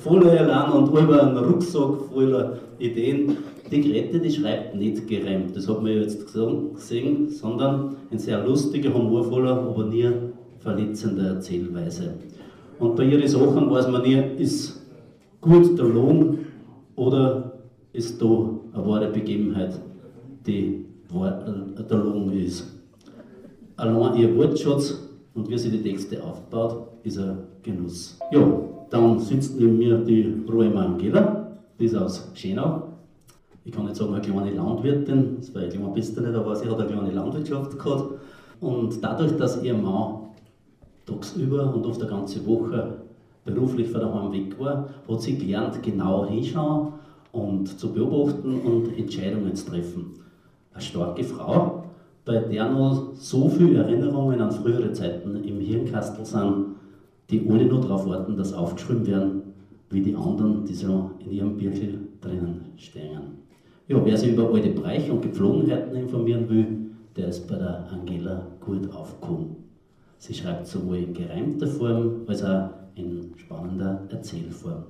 Voller 0.00 0.32
Elan 0.32 0.72
und 0.72 0.88
über 0.88 1.22
einen 1.22 1.38
Rucksack 1.38 2.02
voller 2.12 2.58
Ideen. 2.78 3.36
Die 3.70 3.82
Grete, 3.82 4.18
die 4.18 4.30
schreibt 4.30 4.74
nicht 4.74 5.06
gereimt, 5.06 5.54
das 5.54 5.68
hat 5.68 5.82
man 5.82 5.92
ja 5.92 6.00
jetzt 6.00 6.26
gesehen, 6.26 7.28
sondern 7.28 7.96
in 8.10 8.18
sehr 8.18 8.42
lustiger, 8.44 8.94
humorvoller, 8.94 9.58
aber 9.60 9.84
nie 9.84 10.10
verletzender 10.58 11.34
Erzählweise. 11.34 12.14
Und 12.78 12.96
bei 12.96 13.04
ihren 13.04 13.28
Sachen 13.28 13.70
weiß 13.70 13.88
man 13.88 14.02
nie, 14.02 14.22
ist 14.38 14.80
gut 15.40 15.78
der 15.78 15.86
Lohn 15.86 16.38
oder 16.96 17.52
ist 17.92 18.20
da 18.22 18.26
eine 18.72 18.86
wahre 18.86 19.08
Begebenheit, 19.08 19.78
die 20.46 20.86
der 21.12 21.98
Lohn 21.98 22.32
ist. 22.32 22.64
Allein 23.76 24.16
ihr 24.18 24.34
Wortschatz 24.36 25.07
und 25.38 25.48
wie 25.48 25.56
sie 25.56 25.70
die 25.70 25.82
Texte 25.82 26.22
aufbaut, 26.22 26.88
ist 27.04 27.18
ein 27.18 27.38
Genuss. 27.62 28.18
Ja, 28.32 28.44
dann 28.90 29.20
sitzt 29.20 29.58
neben 29.58 29.78
mir 29.78 29.98
die 29.98 30.34
Ruema 30.50 30.86
Angela, 30.86 31.52
die 31.78 31.84
ist 31.84 31.94
aus 31.94 32.28
Schenau, 32.34 32.82
ich 33.64 33.72
kann 33.72 33.84
nicht 33.84 33.94
sagen 33.94 34.14
eine 34.14 34.20
kleine 34.20 34.50
Landwirtin, 34.50 35.36
das 35.38 35.54
war 35.54 35.62
ja 35.62 35.68
klein 35.68 35.94
bist 35.94 36.16
du 36.16 36.22
nicht, 36.22 36.34
aber 36.34 36.56
sie 36.56 36.68
hat 36.68 36.80
eine 36.80 36.90
kleine 36.90 37.12
Landwirtschaft 37.12 37.78
gehabt. 37.78 38.14
Und 38.60 39.04
dadurch, 39.04 39.36
dass 39.36 39.62
ihr 39.62 39.74
Mann 39.74 40.30
tagsüber 41.06 41.72
und 41.72 41.86
oft 41.86 42.00
eine 42.00 42.10
ganze 42.10 42.44
Woche 42.44 42.94
beruflich 43.44 43.88
von 43.88 44.00
daheim 44.00 44.32
weg 44.32 44.58
war, 44.58 44.88
hat 45.08 45.22
sie 45.22 45.38
gelernt, 45.38 45.80
genau 45.82 46.26
hinschauen 46.26 46.94
und 47.30 47.78
zu 47.78 47.92
beobachten 47.92 48.60
und 48.60 48.98
Entscheidungen 48.98 49.54
zu 49.54 49.66
treffen. 49.66 50.14
Eine 50.72 50.82
starke 50.82 51.22
Frau, 51.22 51.84
bei 52.28 52.40
der 52.40 52.70
noch 52.70 53.14
so 53.14 53.48
viele 53.48 53.78
Erinnerungen 53.78 54.38
an 54.42 54.52
frühere 54.52 54.92
Zeiten 54.92 55.34
im 55.42 55.60
Hirnkastel 55.60 56.26
sind, 56.26 56.76
die 57.30 57.42
ohne 57.46 57.64
nur 57.64 57.80
darauf 57.80 58.06
warten, 58.06 58.36
dass 58.36 58.52
aufgeschrieben 58.52 59.06
werden, 59.06 59.42
wie 59.88 60.02
die 60.02 60.14
anderen, 60.14 60.66
die 60.66 60.74
so 60.74 61.12
in 61.24 61.32
ihrem 61.32 61.56
Birkel 61.56 62.00
drinnen 62.20 62.66
stehen. 62.76 63.38
Ja, 63.88 64.04
wer 64.04 64.18
sich 64.18 64.34
über 64.34 64.52
alte 64.52 64.68
Bereiche 64.68 65.10
und 65.10 65.22
Gepflogenheiten 65.22 65.96
informieren 65.96 66.46
will, 66.50 66.66
der 67.16 67.28
ist 67.28 67.48
bei 67.48 67.56
der 67.56 67.90
Angela 67.90 68.46
gut 68.60 68.92
aufgekommen. 68.92 69.56
Sie 70.18 70.34
schreibt 70.34 70.66
sowohl 70.66 70.98
in 70.98 71.14
gereimter 71.14 71.66
Form 71.66 72.24
als 72.26 72.44
auch 72.44 72.68
in 72.94 73.32
spannender 73.38 74.02
Erzählform. 74.10 74.82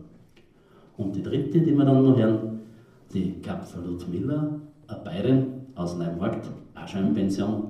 Und 0.97 1.15
die 1.15 1.23
dritte, 1.23 1.61
die 1.61 1.73
wir 1.73 1.85
dann 1.85 2.03
noch 2.03 2.19
hören, 2.19 2.59
die 3.15 3.41
Kapfer 3.41 3.81
Ludmilla, 3.87 4.59
eine 4.89 5.01
Bayerin 5.05 5.47
aus 5.77 5.97
Neumarkt, 5.97 6.51
schon 6.89 7.09
in 7.09 7.15
Pension. 7.15 7.63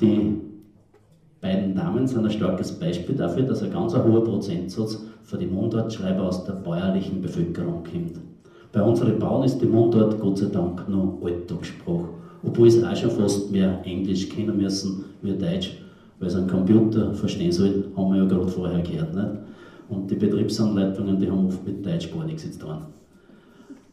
Die 0.00 0.40
beiden 1.40 1.74
Damen 1.74 2.06
sind 2.06 2.24
ein 2.24 2.30
starkes 2.30 2.72
Beispiel 2.72 3.14
dafür, 3.14 3.44
dass 3.44 3.62
ein 3.62 3.72
ganz 3.72 3.94
hoher 3.94 4.24
Prozentsatz 4.24 5.04
für 5.22 5.38
die 5.38 5.46
Mundartschreiber 5.46 6.22
aus 6.22 6.44
der 6.44 6.54
bäuerlichen 6.54 7.20
Bevölkerung 7.20 7.84
kommt. 7.84 8.20
Bei 8.72 8.82
unseren 8.82 9.18
Bauern 9.18 9.44
ist 9.44 9.58
die 9.58 9.66
Mundart 9.66 10.18
Gott 10.18 10.38
sei 10.38 10.46
Dank 10.46 10.88
noch 10.88 11.18
Alltagssprache. 11.22 12.08
Obwohl 12.44 12.70
sie 12.70 12.84
auch 12.84 12.96
schon 12.96 13.10
fast 13.10 13.52
mehr 13.52 13.80
Englisch 13.84 14.28
kennen 14.28 14.56
müssen 14.56 15.04
wie 15.20 15.32
Deutsch, 15.32 15.78
weil 16.18 16.30
sie 16.30 16.38
einen 16.38 16.48
Computer 16.48 17.12
verstehen 17.14 17.52
sollen, 17.52 17.84
haben 17.96 18.12
wir 18.12 18.22
ja 18.22 18.24
gerade 18.24 18.48
vorher 18.48 18.80
gehört. 18.80 19.14
Nicht? 19.14 19.28
Und 19.88 20.10
die 20.10 20.14
Betriebsanleitungen, 20.14 21.18
die 21.18 21.30
haben 21.30 21.46
oft 21.46 21.64
mit 21.66 21.84
Deutsch 21.84 22.10
gar 22.12 22.24
nichts 22.24 22.58
tun. 22.58 22.78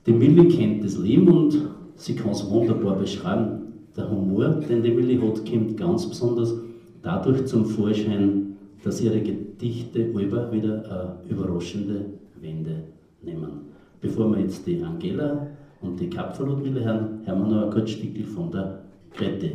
Die 0.05 0.13
Millie 0.13 0.47
kennt 0.47 0.83
das 0.83 0.97
Leben 0.97 1.27
und 1.27 1.57
sie 1.95 2.15
kann 2.15 2.31
es 2.31 2.49
wunderbar 2.49 2.95
beschreiben. 2.95 3.68
Der 3.95 4.09
Humor, 4.09 4.49
den 4.69 4.83
die 4.83 4.91
Millie 4.91 5.21
hat, 5.21 5.45
kommt 5.49 5.77
ganz 5.77 6.07
besonders 6.07 6.53
dadurch 7.01 7.45
zum 7.45 7.65
Vorschein, 7.65 8.57
dass 8.83 9.01
ihre 9.01 9.21
Gedichte 9.21 10.03
über 10.03 10.51
wieder 10.51 10.83
eine 10.85 11.29
überraschende 11.29 12.05
Wende 12.39 12.83
nehmen. 13.21 13.69
Bevor 14.01 14.31
wir 14.31 14.39
jetzt 14.39 14.65
die 14.65 14.81
Angela 14.81 15.47
und 15.81 15.99
die 15.99 16.09
Kapferlotwille 16.09 16.83
hören, 16.83 17.21
hören 17.25 17.39
wir 17.39 17.47
noch 17.47 17.63
ein 17.65 17.71
kurzes 17.71 17.91
Stück 17.91 18.25
von 18.27 18.51
der 18.51 18.83
Grete. 19.13 19.51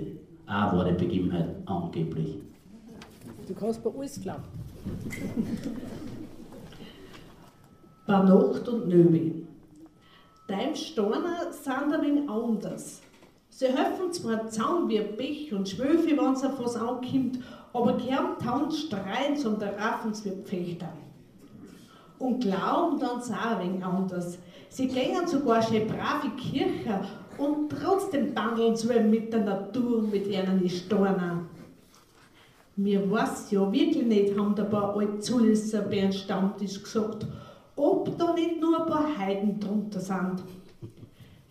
Auch 0.46 0.76
wahre 0.76 0.92
Begebenheit, 0.92 1.54
angeblich. 1.64 2.38
Du 3.48 3.54
kannst 3.54 3.82
bei 3.82 3.90
alles 3.90 4.20
glauben. 4.20 4.42
bei 8.06 8.22
Nacht 8.22 8.68
und 8.68 8.88
Nöbi. 8.88 9.46
Dein 10.46 10.76
Steiner 10.76 11.50
sind 11.50 11.92
ein 11.92 12.02
wenig 12.02 12.28
anders. 12.28 13.00
Sie 13.56 13.66
helfen 13.66 14.10
zwar 14.10 14.48
zusammen 14.48 14.88
wie 14.88 14.98
Pech 14.98 15.54
und 15.54 15.68
Schwöfe, 15.68 16.08
wenn 16.08 16.18
auf 16.18 16.58
was 16.58 16.74
ankommt, 16.74 17.38
aber 17.72 17.96
gern 17.98 18.36
tanzt 18.42 18.88
streiten 18.88 19.46
und 19.46 19.62
der 19.62 19.78
Raffens 19.78 20.24
wie 20.24 20.32
Pfechter 20.42 20.92
und 22.18 22.40
glauben 22.40 22.98
dann 22.98 23.20
auch 23.20 23.30
ein 23.30 23.60
wenig 23.60 23.84
anders. 23.84 24.38
Sie 24.70 24.88
gehen 24.88 25.28
sogar 25.28 25.62
schon 25.62 25.86
brave 25.86 26.30
Kirche 26.36 27.00
und 27.38 27.70
trotzdem 27.70 28.34
tandeln 28.34 28.74
sie 28.74 28.88
mit 28.88 29.32
der 29.32 29.44
Natur 29.44 29.98
und 29.98 30.10
mit 30.10 30.26
ihren 30.26 30.68
Steinen. 30.68 31.46
Mir 32.74 33.08
weiß 33.08 33.52
ja 33.52 33.70
wirklich 33.70 34.04
nicht, 34.04 34.36
haben 34.36 34.56
da 34.56 34.64
ein 34.64 34.70
paar 34.70 34.96
alte 34.96 35.20
Zulisser 35.20 35.82
bei 35.82 36.02
einem 36.02 36.12
Stammtisch 36.12 36.82
gesagt, 36.82 37.24
ob 37.76 38.18
da 38.18 38.32
nicht 38.32 38.60
nur 38.60 38.80
ein 38.80 38.90
paar 38.90 39.16
Heiden 39.16 39.60
drunter 39.60 40.00
sind. 40.00 40.42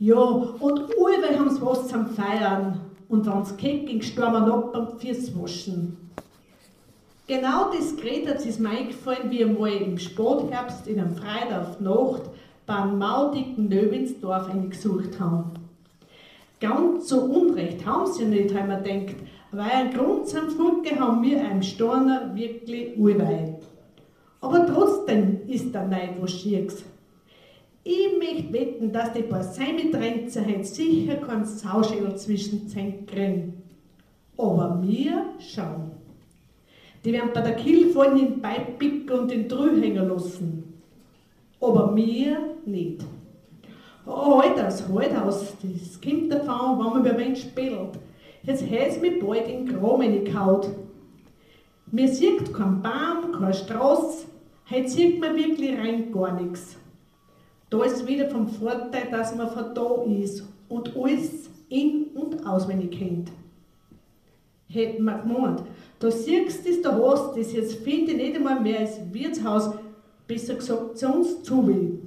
Ja, 0.05 0.17
und 0.17 0.81
alle 0.99 1.39
haben 1.39 1.61
was 1.61 1.87
zum 1.87 2.07
Feiern. 2.07 2.77
Und 3.07 3.25
wenn's 3.25 3.55
geht, 3.55 3.87
ging 3.87 4.01
Stormen 4.01 4.51
ab 4.51 4.73
beim 4.73 4.99
Füßwaschen. 4.99 5.97
Genau 7.25 7.71
das 7.71 7.95
Gerät 7.95 8.27
ist 8.27 8.59
mir 8.59 8.71
eingefallen, 8.71 9.31
wie 9.31 9.39
wir 9.39 9.47
mal 9.47 9.71
im 9.71 9.97
Spätherbst 9.97 10.89
in 10.89 10.99
einem 10.99 11.15
Freitag 11.15 11.61
auf 11.61 11.79
Nacht 11.79 12.23
beim 12.65 12.99
maudigen 12.99 13.69
Nöwinsdorf 13.69 14.49
gesucht 14.69 15.17
haben. 15.21 15.51
Ganz 16.59 17.07
so 17.07 17.21
Unrecht 17.21 17.85
haben 17.85 18.11
sie 18.11 18.25
nicht, 18.25 18.53
haben 18.53 18.71
wir 18.71 18.81
gedacht, 18.81 19.15
weil 19.53 19.71
ein 19.71 19.93
Grund 19.93 20.27
zum 20.27 20.49
Funke 20.49 20.99
haben 20.99 21.23
wir 21.23 21.39
einem 21.39 21.63
Storner 21.63 22.35
wirklich 22.35 22.97
allweil. 22.97 23.57
Aber 24.41 24.65
trotzdem 24.65 25.47
ist 25.47 25.73
da 25.73 25.85
nicht 25.85 26.21
was 26.21 26.31
Schieres. 26.31 26.83
Ich 27.85 28.17
möchte 28.17 28.53
wetten, 28.53 28.93
dass 28.93 29.11
die 29.11 29.23
paar 29.23 29.43
Seimitrenzer 29.43 30.43
sicher 30.61 31.15
keinen 31.15 31.45
Sauschädel 31.45 32.15
zwischen 32.15 32.61
die 32.61 32.67
Zähne 32.67 33.03
kriegen. 33.05 33.61
Aber 34.37 34.79
wir 34.81 35.25
schauen. 35.39 35.91
Die 37.03 37.11
werden 37.11 37.31
bei 37.33 37.41
der 37.41 37.55
Kill 37.55 37.89
vorne 37.89 38.21
den 38.21 38.41
Bein 38.41 38.77
picken 38.79 39.19
und 39.19 39.31
den 39.31 39.49
Drüh 39.49 39.81
hängen 39.81 40.07
lassen. 40.07 40.81
Aber 41.59 41.93
wir 41.95 42.37
nicht. 42.65 43.03
Halt 44.05 44.59
aus, 44.59 44.83
halt 44.87 45.15
aus, 45.17 45.53
das 45.61 46.01
kommt 46.01 46.31
davon, 46.31 46.79
wenn 46.79 46.85
man 46.85 47.05
über 47.05 47.17
wen 47.17 47.35
spielt. 47.35 47.99
Jetzt 48.43 48.69
heißt 48.69 49.01
mir 49.01 49.19
bald 49.19 49.47
in 49.47 49.67
Kram 49.67 50.01
kaut. 50.25 50.69
Mir 51.91 52.07
sieht 52.07 52.53
kein 52.53 52.81
Baum, 52.81 53.31
keine 53.31 53.53
Straße, 53.53 54.25
heute 54.69 54.89
sieht 54.89 55.19
man 55.19 55.35
wirklich 55.35 55.77
rein 55.77 56.11
gar 56.11 56.39
nichts. 56.41 56.77
Da 57.73 57.83
ist 57.85 58.05
wieder 58.05 58.29
vom 58.29 58.47
Vorteil, 58.47 59.07
dass 59.09 59.35
man 59.35 59.49
von 59.49 59.73
da 59.73 60.03
ist 60.03 60.43
und 60.69 60.95
alles 60.95 61.49
in- 61.69 62.05
und 62.13 62.45
auswendig 62.45 62.91
kennt. 62.91 63.31
Hätten 64.67 65.03
wir 65.03 65.17
gemeint, 65.17 65.63
da 65.97 66.11
siehst 66.11 66.67
du, 66.67 66.81
da 66.83 66.95
hast 66.95 67.35
das 67.35 67.51
jetzt 67.51 67.83
finde 67.83 68.11
ich 68.11 68.17
nicht 68.17 68.35
einmal 68.35 68.59
mehr 68.59 68.81
als 68.81 68.99
Wirtshaus, 69.11 69.71
besser 70.27 70.53
gesagt 70.53 70.99
zu 70.99 71.07
uns 71.11 71.41
zu 71.41 71.65
will. 71.65 71.99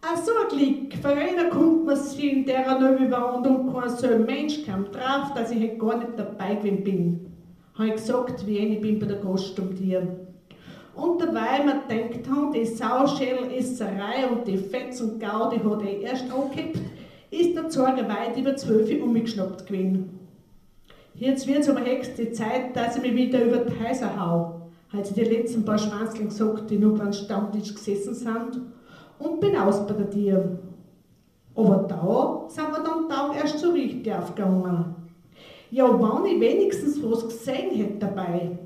Ach 0.00 0.16
so 0.16 0.32
ein 0.40 0.56
Glück, 0.56 0.94
für 0.94 1.08
einer 1.08 1.50
kommt 1.50 1.84
man 1.84 1.96
sich 1.96 2.32
in 2.32 2.46
der 2.46 2.78
Nöbelwand 2.78 3.46
und 3.46 3.74
kein 3.74 3.90
so 3.90 4.06
ein 4.06 4.24
Mensch 4.24 4.64
kam 4.64 4.86
drauf, 4.90 5.34
dass 5.34 5.50
ich 5.50 5.60
halt 5.60 5.78
gar 5.78 5.98
nicht 5.98 6.18
dabei 6.18 6.54
gewesen 6.54 6.82
bin. 6.82 7.26
Habe 7.74 7.88
ich 7.88 7.96
gesagt, 7.96 8.46
wie 8.46 8.56
ich 8.56 8.80
bin 8.80 8.98
bei 8.98 9.04
der 9.04 9.18
Gast 9.18 9.60
um 9.60 9.74
dir. 9.74 10.27
Und 10.98 11.20
dabei 11.20 11.64
man 11.64 11.86
denkt 11.88 12.28
haben, 12.28 12.52
die 12.52 12.66
Sauschädel-Esserei 12.66 14.26
und 14.32 14.48
die 14.48 14.56
Fetz 14.56 15.00
und 15.00 15.20
Gaudi 15.20 15.58
hat 15.58 15.82
er 15.82 16.00
erst 16.00 16.24
angekippt, 16.28 16.80
ist 17.30 17.54
der 17.54 17.68
Zorge 17.68 18.02
weit 18.08 18.36
über 18.36 18.56
zwölf 18.56 18.90
umgeschnappt 19.00 19.64
gewesen. 19.64 20.18
Jetzt 21.14 21.46
wird 21.46 21.60
es 21.60 21.68
aber 21.68 21.84
höchste 21.84 22.32
Zeit, 22.32 22.74
dass 22.74 22.96
ich 22.96 23.02
mich 23.02 23.14
wieder 23.14 23.44
über 23.44 23.58
die 23.58 23.78
Häuser 23.78 24.18
hau. 24.18 24.70
Hat 24.92 25.06
sie 25.06 25.14
die 25.14 25.20
letzten 25.20 25.64
paar 25.64 25.78
Schwanzln 25.78 26.30
gesagt, 26.30 26.68
die 26.68 26.78
nur 26.78 26.98
beim 26.98 27.12
Stammtisch 27.12 27.74
gesessen 27.74 28.14
sind 28.14 28.60
und 29.20 29.38
bin 29.38 29.56
aus 29.56 29.86
bei 29.86 29.94
der 29.94 30.10
Tier. 30.10 30.58
Aber 31.54 31.86
da 31.88 32.44
sind 32.48 32.72
wir 32.72 32.82
dann 32.82 33.08
Tag 33.08 33.36
erst 33.36 33.60
so 33.60 33.70
richtig 33.70 34.12
aufgegangen. 34.12 34.96
Ja, 35.70 35.86
wenn 35.86 36.26
ich 36.26 36.40
wenigstens 36.40 37.00
was 37.04 37.24
gesehen 37.24 37.70
hätte 37.76 37.98
dabei. 37.98 38.58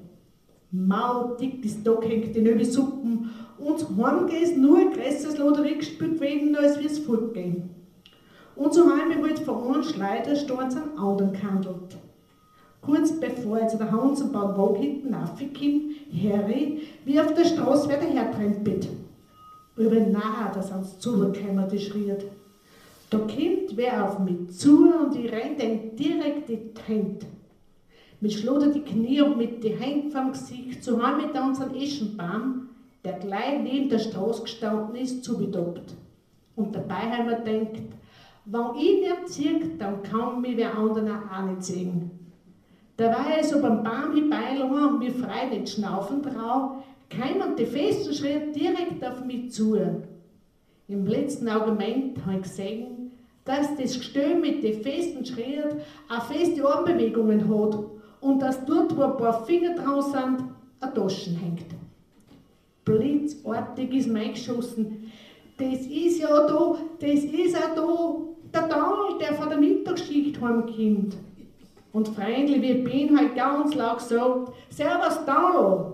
Mau, 0.74 1.36
dick, 1.38 1.62
das 1.62 1.82
Tag 1.82 2.02
hängt 2.08 2.34
in 2.34 2.46
über 2.46 2.64
Suppen 2.64 3.28
und 3.58 3.86
heimgehen 4.02 4.42
ist 4.42 4.56
nur 4.56 4.78
ein 4.78 4.90
größeres 4.90 5.36
Lotterie 5.36 5.76
gespielt 5.76 6.14
gewesen, 6.14 6.56
als 6.56 6.80
wir 6.80 6.86
es 6.86 6.98
fortgehen. 7.00 7.68
Und 8.56 8.72
so 8.72 8.88
haben 8.88 9.10
wir 9.10 9.22
halt 9.22 9.38
von 9.40 9.64
einem 9.64 9.82
Schleudersturz 9.82 10.74
an 10.76 10.96
anderen 10.96 11.32
gehandelt. 11.34 11.98
Kurz 12.80 13.12
bevor 13.20 13.60
jetzt 13.60 13.78
der 13.78 13.92
Hans 13.92 14.20
beim 14.32 14.56
Wog 14.56 14.78
hinten 14.78 15.12
raufgekommen, 15.12 15.94
Harry, 16.10 16.80
wie 17.04 17.20
auf 17.20 17.34
der 17.34 17.44
Straße 17.44 17.90
wer 17.90 17.98
dahertrempelt. 17.98 18.88
Über 19.76 20.00
nahe, 20.00 20.52
da 20.54 20.62
sind 20.62 20.86
sie 20.86 20.98
zugekommen, 21.00 21.68
die 21.70 21.78
schriert. 21.80 22.24
Da 23.10 23.18
kommt 23.18 23.76
wer 23.76 24.08
auf 24.08 24.18
mich 24.20 24.50
zu 24.56 24.90
und 24.90 25.14
ich 25.16 25.30
renn 25.30 25.58
den 25.58 25.94
direkt 25.96 26.48
in 26.48 26.60
die 26.74 26.80
Hände. 26.86 27.26
Mit 28.22 28.34
Schlotter 28.34 28.68
die 28.68 28.82
Knie 28.82 29.20
und 29.20 29.36
mit 29.36 29.64
den 29.64 29.78
Händen 29.78 30.12
vom 30.12 30.30
Gesicht, 30.30 30.84
so 30.84 31.02
haben 31.02 31.22
wir 31.22 31.32
dann 31.32 31.48
unseren 31.48 31.74
Eschenbaum, 31.74 32.68
der 33.04 33.14
gleich 33.14 33.60
neben 33.60 33.88
der 33.88 33.98
Straße 33.98 34.42
gestanden 34.42 34.94
ist, 34.94 35.24
zubedoppt. 35.24 35.92
Und 36.54 36.72
dabei 36.72 37.10
haben 37.10 37.28
wir 37.28 37.40
gedacht, 37.40 37.82
wenn 38.44 38.76
ich 38.78 39.00
nicht 39.00 39.28
ziehe, 39.28 39.58
dann 39.76 40.04
kann 40.04 40.40
mich 40.40 40.56
wer 40.56 40.78
anderen 40.78 41.08
auch 41.08 41.50
nicht 41.50 41.64
sehen. 41.64 42.12
Da 42.96 43.06
war 43.06 43.26
ich 43.40 43.48
so 43.48 43.60
beim 43.60 43.82
Baum 43.82 44.14
hinbeilagen 44.14 44.70
und 44.70 44.98
mir 45.00 45.10
frei 45.10 45.46
nicht 45.46 45.70
schnaufen 45.70 46.22
trau, 46.22 46.76
kamen 47.10 47.56
die 47.58 47.66
festen 47.66 48.14
Schritte 48.14 48.52
direkt 48.52 49.04
auf 49.04 49.24
mich 49.24 49.50
zu. 49.50 49.76
Im 50.86 51.06
letzten 51.08 51.48
Augenblick 51.48 52.24
habe 52.24 52.36
ich 52.36 52.42
gesehen, 52.42 53.10
dass 53.44 53.74
das 53.76 53.98
Gestell 53.98 54.36
mit 54.36 54.62
den 54.62 54.80
festen 54.80 55.26
Schritten 55.26 55.80
auch 56.08 56.22
feste 56.26 56.64
Armbewegungen 56.64 57.48
hat 57.48 57.91
und 58.22 58.40
dass 58.40 58.64
dort, 58.64 58.96
wo 58.96 59.02
ein 59.02 59.16
paar 59.18 59.44
Finger 59.44 59.74
drauf 59.74 60.04
sind, 60.04 60.44
eine 60.80 60.94
Taschen 60.94 61.36
hängt. 61.36 61.66
Blitzartig 62.84 63.92
ist 63.94 64.08
mir 64.08 64.20
eingeschossen. 64.20 65.12
Das 65.58 65.80
ist 65.86 66.20
ja 66.20 66.46
da, 66.46 66.76
das 66.98 67.24
ist 67.24 67.56
auch 67.56 67.74
da 68.52 68.60
der 68.60 68.68
Daniel, 68.68 69.18
der 69.20 69.34
von 69.34 69.48
der 69.48 69.58
Mittagsschicht 69.58 70.40
heimkommt. 70.40 71.16
Und 71.92 72.08
freundlich 72.08 72.62
wie 72.62 72.72
ich 72.72 72.84
bin, 72.84 73.18
halt 73.18 73.34
ganz 73.34 73.74
laut 73.74 73.98
gesagt, 73.98 74.52
Servus 74.70 75.24
Daniel. 75.26 75.92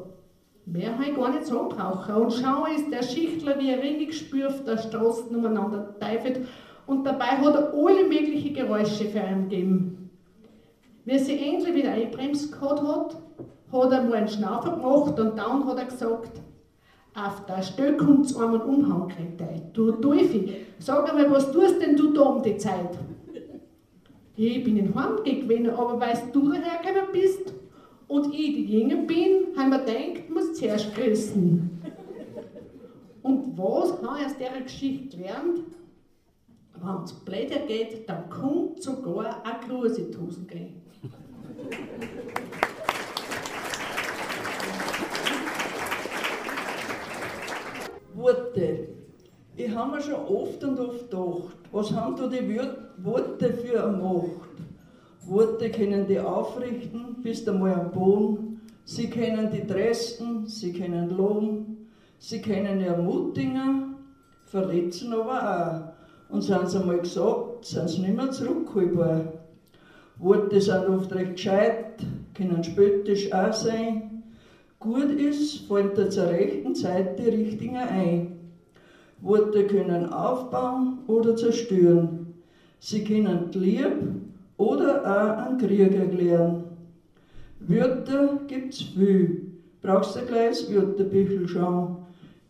Mehr 0.66 0.98
ich 1.00 1.16
gar 1.16 1.30
nicht 1.30 1.46
so 1.46 1.68
brauchen. 1.68 2.14
Und 2.14 2.32
schau 2.32 2.66
ist 2.66 2.92
der 2.92 3.02
Schichtler 3.02 3.58
wie 3.58 3.72
ein 3.72 3.80
Ring 3.80 4.06
gespürt 4.06 4.66
der 4.66 4.76
Straße 4.76 5.24
umeinander 5.24 5.98
teifelt. 5.98 6.46
Und 6.86 7.04
dabei 7.04 7.38
hat 7.38 7.54
er 7.54 7.72
alle 7.72 8.04
möglichen 8.04 8.54
Geräusche 8.54 9.06
für 9.06 9.18
ihn 9.18 9.48
gegeben. 9.48 9.97
Wie 11.08 11.18
sie 11.18 11.38
endlich 11.38 11.74
wieder 11.74 11.92
einbremst 11.92 12.52
gehabt 12.52 12.82
hat, 12.82 13.16
hat 13.72 13.92
er 13.92 14.02
mal 14.02 14.12
einen 14.12 14.28
Schnaufer 14.28 14.72
gemacht 14.72 15.18
und 15.18 15.38
dann 15.38 15.66
hat 15.66 15.78
er 15.78 15.86
gesagt, 15.86 16.38
auf 17.14 17.46
der 17.46 17.62
Stelle 17.62 17.96
kommt 17.96 18.26
es 18.26 18.32
Umhang 18.32 19.08
gekriegt. 19.08 19.42
Du 19.72 19.92
Teufel, 19.92 20.56
sag 20.78 21.08
einmal, 21.08 21.30
was 21.30 21.50
tust 21.50 21.80
denn 21.80 21.96
du 21.96 22.12
da 22.12 22.20
um 22.20 22.42
die 22.42 22.58
Zeit? 22.58 22.98
Ich 24.36 24.62
bin 24.62 24.76
in 24.76 24.92
gewesen, 24.92 25.70
aber 25.70 25.98
weil 25.98 26.18
du 26.30 26.52
dahergekommen 26.52 27.10
bist 27.10 27.54
und 28.06 28.26
ich 28.34 28.66
die 28.66 28.66
Jünger 28.66 28.96
bin, 28.96 29.56
haben 29.56 29.70
wir 29.70 29.78
gedacht, 29.78 30.28
muss 30.28 30.52
zuerst 30.58 30.94
grüßen. 30.94 31.70
Und 33.22 33.56
was 33.56 33.92
habe 34.02 34.20
ich 34.20 34.26
aus 34.26 34.36
dieser 34.36 34.60
Geschichte 34.60 35.16
gelernt? 35.16 35.60
Wenn 36.74 37.02
es 37.02 37.12
blöder 37.14 37.66
geht, 37.66 38.06
dann 38.06 38.28
kommt 38.28 38.82
sogar 38.82 39.42
ein 39.42 39.66
Gruse 39.66 40.02
in 40.02 40.10
die 40.10 40.18
Hosen 40.18 40.46
gehen. 40.46 40.77
Worte. 48.14 48.88
Ich 49.56 49.74
habe 49.74 49.96
mir 49.96 50.02
schon 50.02 50.14
oft 50.14 50.62
und 50.64 50.78
oft 50.78 51.10
gedacht, 51.10 51.56
was 51.72 51.92
haben 51.92 52.16
da 52.16 52.26
die 52.28 52.60
Worte 52.98 53.52
für 53.52 53.84
eine 53.84 53.96
Macht? 53.96 54.48
Worte 55.26 55.70
können 55.70 56.06
die 56.06 56.18
aufrichten 56.18 57.22
bis 57.22 57.46
einmal 57.46 57.74
am 57.74 57.90
Boden. 57.90 58.60
Sie 58.84 59.10
können 59.10 59.50
die 59.50 59.66
trösten, 59.66 60.46
sie 60.46 60.72
können 60.72 61.10
loben, 61.10 61.88
sie 62.18 62.40
können 62.40 62.80
ermutigen, 62.80 63.96
verletzen 64.46 65.12
aber 65.12 65.94
auch. 66.30 66.34
Und 66.34 66.42
sind 66.42 66.70
sie 66.70 66.78
einmal 66.78 67.00
gesagt, 67.00 67.66
sind 67.66 67.88
sie 67.88 68.00
nicht 68.00 68.16
mehr 68.16 68.30
zurückholbar. 68.30 69.32
Worte 70.18 70.60
sind 70.60 70.88
oft 70.88 71.14
recht 71.14 71.36
gescheit, 71.36 72.02
können 72.34 72.64
spöttisch 72.64 73.32
auch 73.32 73.52
sein. 73.52 74.24
Gut 74.80 75.10
ist, 75.10 75.66
fallen 75.66 75.90
da 75.94 76.10
zur 76.10 76.28
rechten 76.28 76.74
Zeit 76.74 77.18
die 77.18 77.28
Richtigen 77.28 77.76
ein. 77.76 78.38
Worte 79.20 79.66
können 79.66 80.12
aufbauen 80.12 80.98
oder 81.06 81.36
zerstören. 81.36 82.34
Sie 82.80 83.04
können 83.04 83.50
lieb 83.52 83.92
oder 84.56 85.02
auch 85.02 85.46
einen 85.46 85.58
Krieg 85.58 85.94
erklären. 85.94 86.64
Wörter 87.60 88.40
gibt's 88.46 88.82
viel. 88.82 89.52
Brauchst 89.82 90.16
du 90.16 90.20
gleich 90.26 90.50
das 90.50 90.72
Wörterbüchel 90.72 91.48
schauen. 91.48 91.96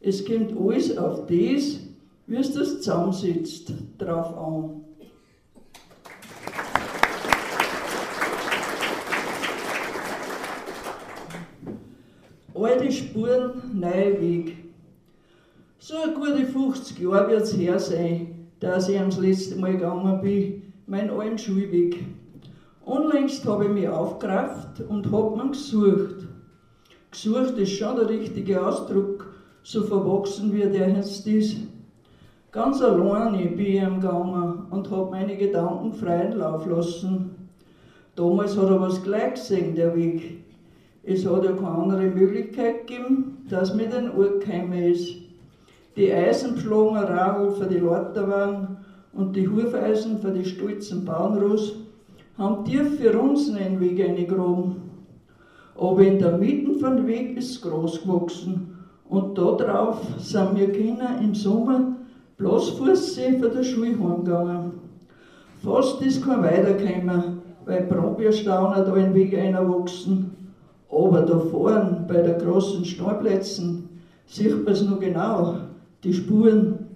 Es 0.00 0.24
kommt 0.24 0.54
alles 0.58 0.96
auf 0.96 1.26
das, 1.26 1.80
wie 2.26 2.36
es 2.36 2.52
das 2.52 2.76
zusammensitzt, 2.80 3.72
drauf 3.98 4.36
an. 4.36 4.87
Alte 12.60 12.90
Spuren, 12.90 13.52
neue 13.72 14.20
Weg. 14.20 14.56
So 15.78 15.94
eine 15.96 16.12
gute 16.12 16.44
50 16.44 16.98
Jahre 16.98 17.30
wird 17.30 17.42
es 17.42 17.56
her 17.56 17.78
sein, 17.78 18.48
dass 18.58 18.88
ich 18.88 18.98
das 18.98 19.18
letzte 19.18 19.56
Mal 19.60 19.74
gegangen 19.74 20.20
bin, 20.20 20.72
meinen 20.86 21.10
alten 21.10 21.38
Schulweg. 21.38 22.04
Unlängst 22.84 23.46
habe 23.46 23.66
ich 23.66 23.70
mich 23.70 23.88
aufgerafft 23.88 24.80
und 24.88 25.12
habe 25.12 25.36
mir 25.36 25.50
gesucht. 25.50 26.26
Gesucht 27.12 27.56
ist 27.58 27.78
schon 27.78 27.94
der 27.94 28.08
richtige 28.08 28.66
Ausdruck, 28.66 29.32
so 29.62 29.84
verwachsen 29.84 30.52
wie 30.52 30.62
der 30.62 30.88
jetzt 30.88 31.28
ist. 31.28 31.58
Ganz 32.50 32.82
alleine 32.82 33.46
bin 33.50 33.66
ich 33.66 33.82
ihm 33.82 34.00
gegangen 34.00 34.66
und 34.70 34.90
habe 34.90 35.12
meine 35.12 35.36
Gedanken 35.36 35.92
freien 35.92 36.38
Lauf 36.38 36.66
lassen. 36.66 37.48
Damals 38.16 38.56
hat 38.56 38.68
er 38.68 38.80
was 38.80 39.00
gleich 39.04 39.34
gesehen, 39.34 39.76
der 39.76 39.94
Weg. 39.94 40.47
Es 41.08 41.24
hat 41.24 41.44
ja 41.44 41.52
keine 41.52 41.68
andere 41.68 42.06
Möglichkeit 42.10 42.86
gegeben, 42.86 43.46
dass 43.48 43.74
mir 43.74 43.88
den 43.88 44.10
gekommen 44.14 44.72
ist. 44.72 45.28
die 45.98 46.12
Eisenpflogen 46.12 46.96
Radl 46.96 47.50
für 47.50 47.66
die 47.66 47.80
Leiterwagen 47.80 48.76
und 49.12 49.34
die 49.34 49.48
Hufeisen 49.48 50.20
für 50.20 50.30
die 50.30 50.44
stolzen 50.44 51.04
Bauernross 51.04 51.74
haben 52.38 52.64
tief 52.64 53.00
für 53.00 53.18
uns 53.18 53.50
einen 53.50 53.80
Weg 53.80 54.00
eingegraben. 54.00 54.76
Aber 55.76 56.00
in 56.00 56.20
der 56.20 56.38
Mitte 56.38 56.78
von 56.78 57.04
Weg 57.04 57.36
ist 57.36 57.50
es 57.50 57.60
groß 57.62 58.02
gewachsen 58.02 58.78
und 59.08 59.36
da 59.36 59.52
drauf 59.52 60.00
sind 60.18 60.56
wir 60.56 60.70
Kinder 60.70 61.18
im 61.20 61.34
Sommer 61.34 61.96
bloß 62.36 62.70
Fußsee 62.78 63.40
von 63.40 63.50
der 63.50 63.64
Schule 63.64 63.98
heimgegangen. 63.98 64.72
Fast 65.64 66.00
ist 66.02 66.24
kein 66.24 66.44
weitergekommen, 66.44 67.38
weil 67.64 67.82
Brombeerstauner 67.82 68.84
da 68.84 68.92
den 68.92 69.14
Weg 69.14 69.36
einwachsen. 69.36 70.37
Aber 70.90 71.22
da 71.22 71.38
vorn 71.38 72.06
bei 72.06 72.22
den 72.22 72.38
großen 72.38 72.84
Steinplätzen 72.84 73.88
sieht 74.26 74.64
man 74.64 74.72
es 74.72 74.82
noch 74.82 75.00
genau, 75.00 75.58
die 76.02 76.12
Spuren, 76.12 76.86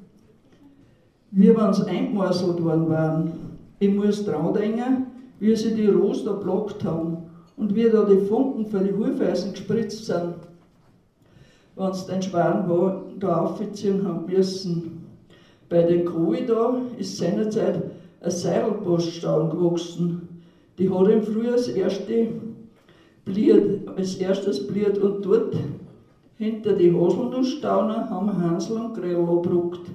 wie 1.30 1.54
wenn 1.54 1.72
sie 1.72 1.86
eingemorselt 1.86 2.62
worden 2.62 2.88
waren. 2.88 3.32
Ich 3.78 3.92
muss 3.92 4.24
dran 4.24 4.54
denken, 4.54 5.06
wie 5.40 5.56
sie 5.56 5.74
die 5.74 5.88
Rose 5.88 6.24
da 6.24 6.32
blockt 6.32 6.84
haben 6.84 7.18
und 7.56 7.74
wie 7.74 7.90
da 7.90 8.04
die 8.04 8.18
Funken 8.26 8.66
für 8.66 8.80
die 8.80 8.92
Hufeisen 8.92 9.52
gespritzt 9.52 10.06
sind, 10.06 10.34
wenn 11.76 11.92
sie 11.92 12.06
den 12.06 12.22
schweren 12.22 13.18
da 13.18 13.40
aufziehen 13.40 14.06
haben 14.06 14.26
müssen. 14.26 15.06
Bei 15.68 15.82
den 15.82 16.04
Koi 16.04 16.44
da 16.46 16.76
ist 16.98 17.16
seinerzeit 17.16 17.82
ein 18.20 18.30
Seilpoststaun 18.30 19.50
gewachsen. 19.50 20.28
Die 20.78 20.90
hat 20.90 21.08
im 21.08 21.22
Frühjahr 21.22 21.56
das 21.56 21.68
erste 21.68 22.28
bliert, 23.24 23.81
als 23.96 24.16
erstes 24.16 24.66
bliert 24.66 24.98
und 24.98 25.24
dort 25.24 25.56
hinter 26.38 26.72
die 26.72 26.92
Haselnussstauner 26.92 28.10
haben 28.10 28.42
Hansel 28.42 28.76
und 28.76 28.94
Gretel 28.94 29.28
abgeruckt. 29.28 29.90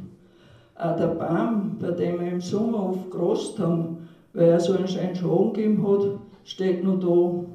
Auch 0.76 0.96
der 0.96 1.08
Baum, 1.08 1.78
bei 1.80 1.92
dem 1.92 2.20
wir 2.20 2.32
im 2.32 2.42
Sommer 2.42 2.90
oft 2.90 3.12
gerast 3.12 3.60
haben, 3.60 4.08
weil 4.34 4.50
er 4.50 4.60
so 4.60 4.74
einen 4.74 4.88
schönen 4.88 5.16
Schaden 5.16 5.54
gegeben 5.54 5.88
hat, 5.88 6.20
steht 6.44 6.84
noch 6.84 7.00
da. 7.00 7.46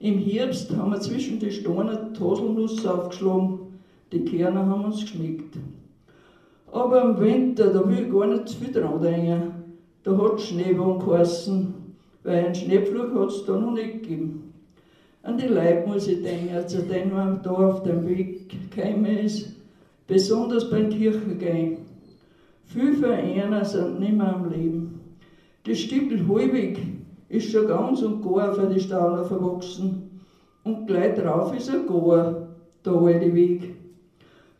Im 0.00 0.18
Herbst 0.18 0.76
haben 0.76 0.90
wir 0.90 1.00
zwischen 1.00 1.38
die 1.38 1.50
Steine 1.50 2.10
die 2.14 2.20
Haselnuss 2.20 2.84
aufgeschlagen, 2.84 3.60
die 4.12 4.24
Kerne 4.24 4.66
haben 4.66 4.84
uns 4.84 5.00
geschmeckt. 5.00 5.56
Aber 6.72 7.02
im 7.02 7.20
Winter, 7.20 7.72
da 7.72 7.88
will 7.88 8.06
ich 8.06 8.12
gar 8.12 8.26
nicht 8.26 8.48
zu 8.48 8.56
viel 8.56 8.72
dran 8.72 9.00
denken. 9.00 9.52
Da 10.02 10.18
hat 10.18 10.40
Schneewagen 10.40 10.98
geheißen, 10.98 11.74
weil 12.24 12.44
einen 12.44 12.54
Schneepflug 12.54 13.14
hat 13.14 13.28
es 13.28 13.44
da 13.46 13.56
noch 13.56 13.72
nicht 13.72 14.02
gegeben. 14.02 14.53
An 15.24 15.38
die 15.38 15.46
Leute 15.46 15.84
muss 15.86 16.06
ich 16.06 16.22
denken, 16.22 16.68
zu 16.68 16.82
denen 16.82 17.14
man 17.14 17.42
da 17.42 17.50
auf 17.50 17.82
dem 17.82 18.06
Weg 18.06 18.50
gekommen 18.70 19.06
ist, 19.06 19.54
besonders 20.06 20.68
beim 20.68 20.90
Kirchengehen. 20.90 21.78
Viele 22.66 23.22
ihnen 23.22 23.64
sind 23.64 24.00
nicht 24.00 24.18
mehr 24.18 24.34
am 24.34 24.50
Leben. 24.50 25.00
Das 25.66 25.78
Stückel 25.78 26.28
Halbweg 26.28 26.78
ist 27.30 27.50
schon 27.50 27.66
ganz 27.66 28.02
und 28.02 28.22
gar 28.22 28.52
für 28.52 28.66
die 28.66 28.80
Stauner 28.80 29.24
verwachsen. 29.24 30.20
Und 30.62 30.86
gleich 30.86 31.14
drauf 31.14 31.56
ist 31.56 31.70
ein 31.70 31.86
gar, 31.86 32.48
der 32.84 32.92
alte 32.92 33.34
Weg. 33.34 33.76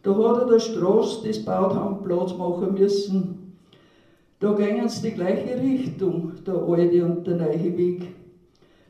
Da 0.02 0.14
hat 0.16 0.42
er 0.44 0.46
der 0.46 0.60
Straße, 0.60 1.26
das 1.28 1.44
baut 1.44 1.74
haben, 1.74 2.02
Platz 2.02 2.34
machen 2.38 2.72
müssen. 2.72 3.58
Da 4.40 4.54
gingen 4.54 4.88
sie 4.88 5.10
die 5.10 5.14
gleiche 5.14 5.60
Richtung, 5.60 6.32
der 6.46 6.54
alte 6.54 7.04
und 7.04 7.26
der 7.26 7.36
neue 7.36 7.76
Weg. 7.76 8.06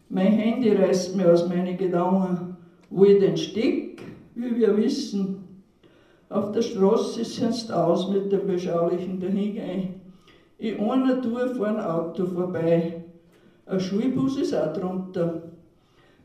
Mein 0.08 0.32
Handy 0.32 0.70
reißt 0.70 1.16
mir 1.16 1.32
aus 1.32 1.48
meinen 1.48 1.76
Gedanken, 1.76 2.56
wo 2.90 3.04
ich 3.04 3.18
den 3.18 3.36
Steck, 3.36 4.02
wie 4.34 4.56
wir 4.56 4.76
wissen. 4.76 5.38
Auf 6.28 6.52
der 6.52 6.62
Straße 6.62 7.24
sind 7.24 7.54
sie 7.54 7.74
aus 7.74 8.10
mit 8.10 8.30
dem 8.30 8.46
beschaulichen 8.46 9.18
Dahingehen. 9.18 9.94
In 10.58 10.80
einer 10.80 11.20
Tour 11.22 11.54
vor 11.54 11.66
ein 11.66 11.80
Auto 11.80 12.26
vorbei. 12.26 13.04
Ein 13.66 13.80
Schulbus 13.80 14.36
ist 14.36 14.54
auch 14.54 14.72
drunter. 14.72 15.42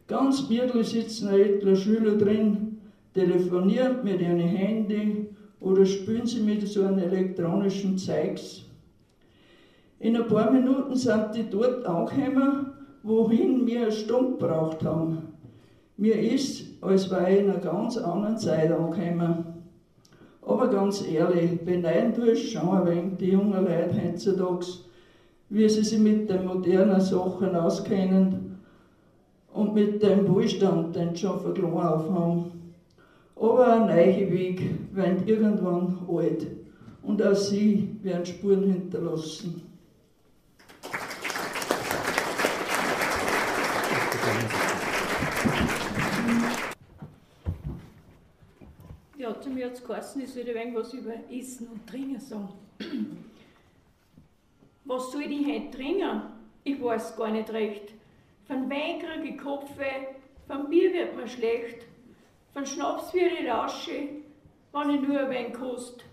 Ganz 0.08 0.50
mittel 0.50 0.84
sitzen 0.84 1.30
etler 1.30 1.76
Schüler 1.76 2.18
drin, 2.18 2.80
telefonieren 3.14 4.04
mit 4.04 4.22
ihrem 4.22 4.40
Handy 4.40 5.28
oder 5.62 5.86
spielen 5.86 6.26
sie 6.26 6.42
mit 6.42 6.68
so 6.68 6.84
einem 6.84 7.00
elektronischen 7.00 7.98
Zeugs. 7.98 8.66
In 10.00 10.16
ein 10.16 10.28
paar 10.28 10.52
Minuten 10.52 10.96
sind 10.96 11.36
die 11.36 11.50
dort 11.50 11.86
angekommen 11.86 12.79
wohin 13.04 13.66
wir 13.66 13.84
eine 13.84 13.92
Stunde 13.92 14.38
gebraucht 14.38 14.84
haben. 14.84 15.30
Mir 15.98 16.20
ist, 16.20 16.82
als 16.82 17.10
war 17.12 17.30
ich 17.30 17.40
in 17.40 17.50
einer 17.50 17.60
ganz 17.60 17.98
anderen 17.98 18.38
Zeit 18.38 18.72
angekommen. 18.72 19.46
Aber 20.42 20.68
ganz 20.70 21.06
ehrlich, 21.06 21.60
beneiden 21.62 22.14
tue 22.14 22.32
ich 22.32 22.52
schon 22.52 22.70
ein 22.70 22.88
wenig 22.88 23.18
die 23.20 23.32
jungen 23.32 23.66
Leute 23.66 23.96
heutzutage, 24.04 24.66
wie 25.50 25.70
sie 25.70 25.84
sich 25.84 26.00
mit 26.00 26.30
den 26.30 26.46
modernen 26.46 27.02
Sachen 27.02 27.56
auskennen 27.56 28.60
und 29.54 29.74
mit 29.74 30.02
dem 30.02 30.28
Wohlstand, 30.28 30.96
den 30.96 31.16
sie 31.16 31.22
schon 31.22 31.74
auf 31.74 32.10
haben. 32.10 32.52
Aber 33.36 33.74
ein 33.74 33.88
neuer 33.88 34.32
Weg 34.32 34.62
wird 34.94 35.28
irgendwann 35.28 35.98
alt 36.10 36.48
und 37.04 37.22
auch 37.24 37.36
sie 37.36 37.90
werden 38.04 38.26
Spuren 38.26 38.64
hinterlassen. 38.64 39.69
Ja, 49.30 49.40
zu 49.40 49.52
mir 49.52 49.68
hat 49.68 49.74
es 49.74 49.84
geheißen, 49.84 50.24
ich 50.24 50.34
soll 50.34 50.42
ein 50.42 50.56
wenig 50.56 50.76
was 50.76 50.92
über 50.92 51.14
Essen 51.30 51.68
und 51.68 51.86
Trinken 51.86 52.20
sagen. 52.20 52.50
Was 54.86 55.12
soll 55.12 55.22
ich 55.22 55.46
heute 55.46 55.70
trinken? 55.70 56.22
Ich 56.64 56.82
weiß 56.82 57.16
gar 57.16 57.30
nicht 57.30 57.52
recht. 57.54 57.94
Von 58.46 58.68
Wein 58.72 58.98
kriege 58.98 59.36
ich 59.36 59.38
Kopfweh, 59.38 60.16
von 60.48 60.68
Bier 60.68 60.92
wird 60.94 61.16
mir 61.16 61.28
schlecht, 61.28 61.86
von 62.54 62.66
Schnaps 62.66 63.14
wird 63.14 63.34
ich 63.40 63.48
rausche, 63.48 64.10
wenn 64.72 64.90
ich 64.90 65.08
nur 65.08 65.20
ein 65.20 65.30
wenig 65.30 65.54
kost. 65.54 66.04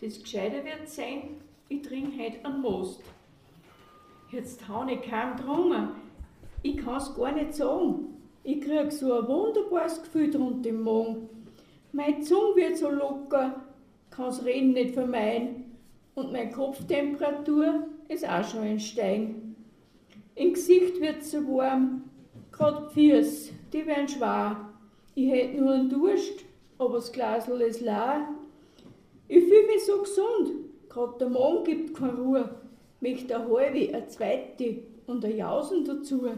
Das 0.00 0.22
Gescheite 0.22 0.64
wird 0.64 0.88
sein, 0.88 1.42
ich 1.68 1.82
trinke 1.82 2.24
heute 2.24 2.42
einen 2.42 2.62
Most. 2.62 3.02
Jetzt 4.30 4.66
habe 4.66 4.92
ich 4.92 5.02
keinen 5.02 5.36
Drungen, 5.36 5.90
ich 6.62 6.78
kann 6.78 6.96
es 6.96 7.14
gar 7.14 7.32
nicht 7.32 7.52
sagen. 7.52 8.16
Ich 8.44 8.62
krieg 8.62 8.90
so 8.90 9.12
ein 9.12 9.28
wunderbares 9.28 10.02
Gefühl 10.02 10.30
drunter 10.30 10.70
im 10.70 10.82
Magen. 10.84 11.28
Meine 11.92 12.20
Zunge 12.20 12.56
wird 12.56 12.76
so 12.76 12.90
locker, 12.90 13.62
kann's 14.10 14.44
Reden 14.44 14.72
nicht 14.72 14.94
vermeiden. 14.94 15.76
Und 16.14 16.32
meine 16.32 16.50
Kopftemperatur 16.50 17.86
ist 18.08 18.28
auch 18.28 18.44
schon 18.44 18.62
ein 18.62 18.80
Stein. 18.80 19.56
Im 20.34 20.54
Gesicht 20.54 21.00
wird's 21.00 21.30
so 21.30 21.38
warm, 21.46 22.04
grad 22.50 22.92
Füße, 22.92 23.52
die 23.72 23.86
werden 23.86 24.08
schwer. 24.08 24.68
Ich 25.14 25.30
hätt 25.30 25.54
nur 25.54 25.72
einen 25.72 25.90
Durst, 25.90 26.44
aber 26.78 26.94
das 26.94 27.12
Glasl 27.12 27.60
ist 27.60 27.80
leer. 27.80 28.28
Ich 29.28 29.44
fühl 29.44 29.66
mich 29.66 29.84
so 29.84 30.00
gesund, 30.02 30.52
grad 30.88 31.20
der 31.20 31.28
Magen 31.28 31.64
gibt 31.64 31.96
keine 31.96 32.14
Ruhe. 32.14 32.54
Möchte 33.00 33.34
eine 33.34 33.48
halbe, 33.48 33.94
eine 33.94 34.06
zweite 34.06 34.78
und 35.06 35.24
ein 35.24 35.36
Jausen 35.36 35.84
dazu 35.84 36.28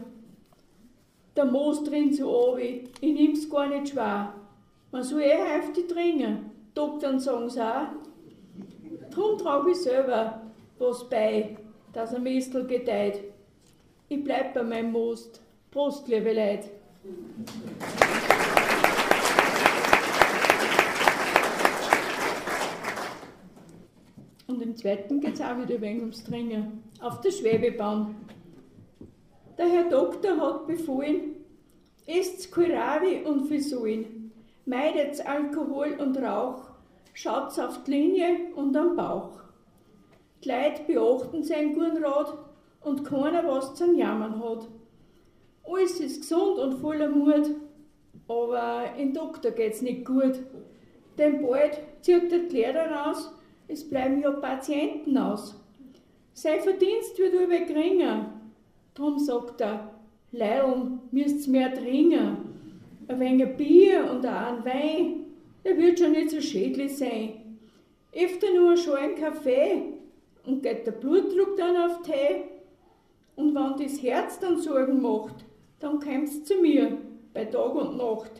der 1.35 1.45
Moos 1.45 1.83
drin 1.83 2.13
so 2.13 2.53
obi, 2.53 2.85
ich 3.01 3.13
nimm's 3.13 3.49
gar 3.49 3.67
nicht 3.67 3.89
schwer. 3.89 4.33
Man 4.95 5.03
soll 5.03 5.23
eh 5.23 5.43
heftig 5.43 5.89
trinken, 5.89 6.51
Doktoren 6.73 7.19
sagen's 7.19 7.57
auch. 7.57 7.87
Drum 9.11 9.37
trag 9.37 9.67
ich 9.67 9.75
selber 9.75 10.41
was 10.79 11.09
bei, 11.09 11.57
dass 11.91 12.15
ein 12.15 12.23
Mistel 12.23 12.65
gedeiht. 12.65 13.19
Ich 14.07 14.23
bleib 14.23 14.53
bei 14.53 14.63
meinem 14.63 14.93
Most. 14.93 15.41
Prost, 15.69 16.07
liebe 16.07 16.31
Leid. 16.31 16.69
Und 24.47 24.61
im 24.61 24.77
zweiten 24.77 25.19
geht's 25.19 25.41
auch 25.41 25.57
wieder 25.57 25.81
wegen 25.81 25.99
ums 25.99 26.23
Trinken. 26.23 26.85
Auf 27.01 27.19
der 27.19 27.31
Schwebebahn. 27.31 28.15
Der 29.57 29.67
Herr 29.67 29.89
Doktor 29.89 30.37
hat 30.37 30.67
befohlen, 30.67 31.35
esst 32.07 32.49
Kohlrabi 32.49 33.23
und 33.25 33.49
Fisolen, 33.49 34.24
meidet 34.65 35.25
Alkohol 35.25 35.95
und 35.99 36.17
Rauch, 36.17 36.61
schaut 37.13 37.57
auf 37.59 37.83
die 37.83 37.91
Linie 37.91 38.53
und 38.55 38.75
am 38.75 38.95
Bauch. 38.95 39.31
Die 40.43 40.49
Leute 40.49 40.81
beachten 40.87 41.43
sein 41.43 41.73
guten 41.73 42.03
Rat 42.03 42.37
und 42.81 43.03
keiner 43.03 43.47
was 43.47 43.75
zum 43.75 43.95
Jammern 43.95 44.43
hat. 44.43 44.67
Alles 45.63 45.99
ist 45.99 46.21
gesund 46.21 46.59
und 46.59 46.79
voller 46.79 47.09
Mut, 47.09 47.49
aber 48.27 48.95
im 48.97 49.13
Doktor 49.13 49.51
geht's 49.51 49.81
nicht 49.81 50.05
gut. 50.05 50.39
Denn 51.17 51.41
bald 51.41 51.79
zieht 52.01 52.31
der 52.31 52.47
Kleider 52.47 52.91
raus, 52.91 53.31
es 53.67 53.87
bleiben 53.89 54.21
ja 54.21 54.31
Patienten 54.31 55.17
aus. 55.17 55.55
Sein 56.33 56.59
Verdienst 56.61 57.17
wird 57.17 57.33
über 57.33 57.59
geringer, 57.59 58.29
Drum 58.95 59.19
sagt 59.19 59.59
er, 59.59 59.91
Leilung, 60.31 60.99
müsst 61.11 61.49
mehr 61.49 61.73
trinken. 61.73 62.44
Ein 63.07 63.19
wenig 63.19 63.55
Bier 63.55 64.09
und 64.11 64.25
auch 64.25 64.31
ein 64.31 64.65
Wein, 64.65 65.25
der 65.63 65.77
wird 65.77 65.99
schon 65.99 66.11
nicht 66.11 66.31
so 66.31 66.41
schädlich 66.41 66.97
sein. 66.97 67.45
öfter 68.15 68.47
nur 68.53 68.69
einen 68.69 68.77
schalen 68.77 69.15
Kaffee 69.15 69.83
und 70.45 70.63
geht 70.63 70.87
der 70.87 70.93
Blutdruck 70.93 71.57
dann 71.57 71.75
auf 71.75 72.01
Tee. 72.01 72.45
Und 73.35 73.53
wenn 73.53 73.85
das 73.85 74.01
Herz 74.01 74.39
dann 74.39 74.57
Sorgen 74.57 75.01
macht, 75.01 75.45
dann 75.79 75.99
kommst 75.99 76.47
zu 76.47 76.55
mir 76.55 76.97
bei 77.33 77.45
Tag 77.45 77.75
und 77.75 77.97
Nacht. 77.97 78.31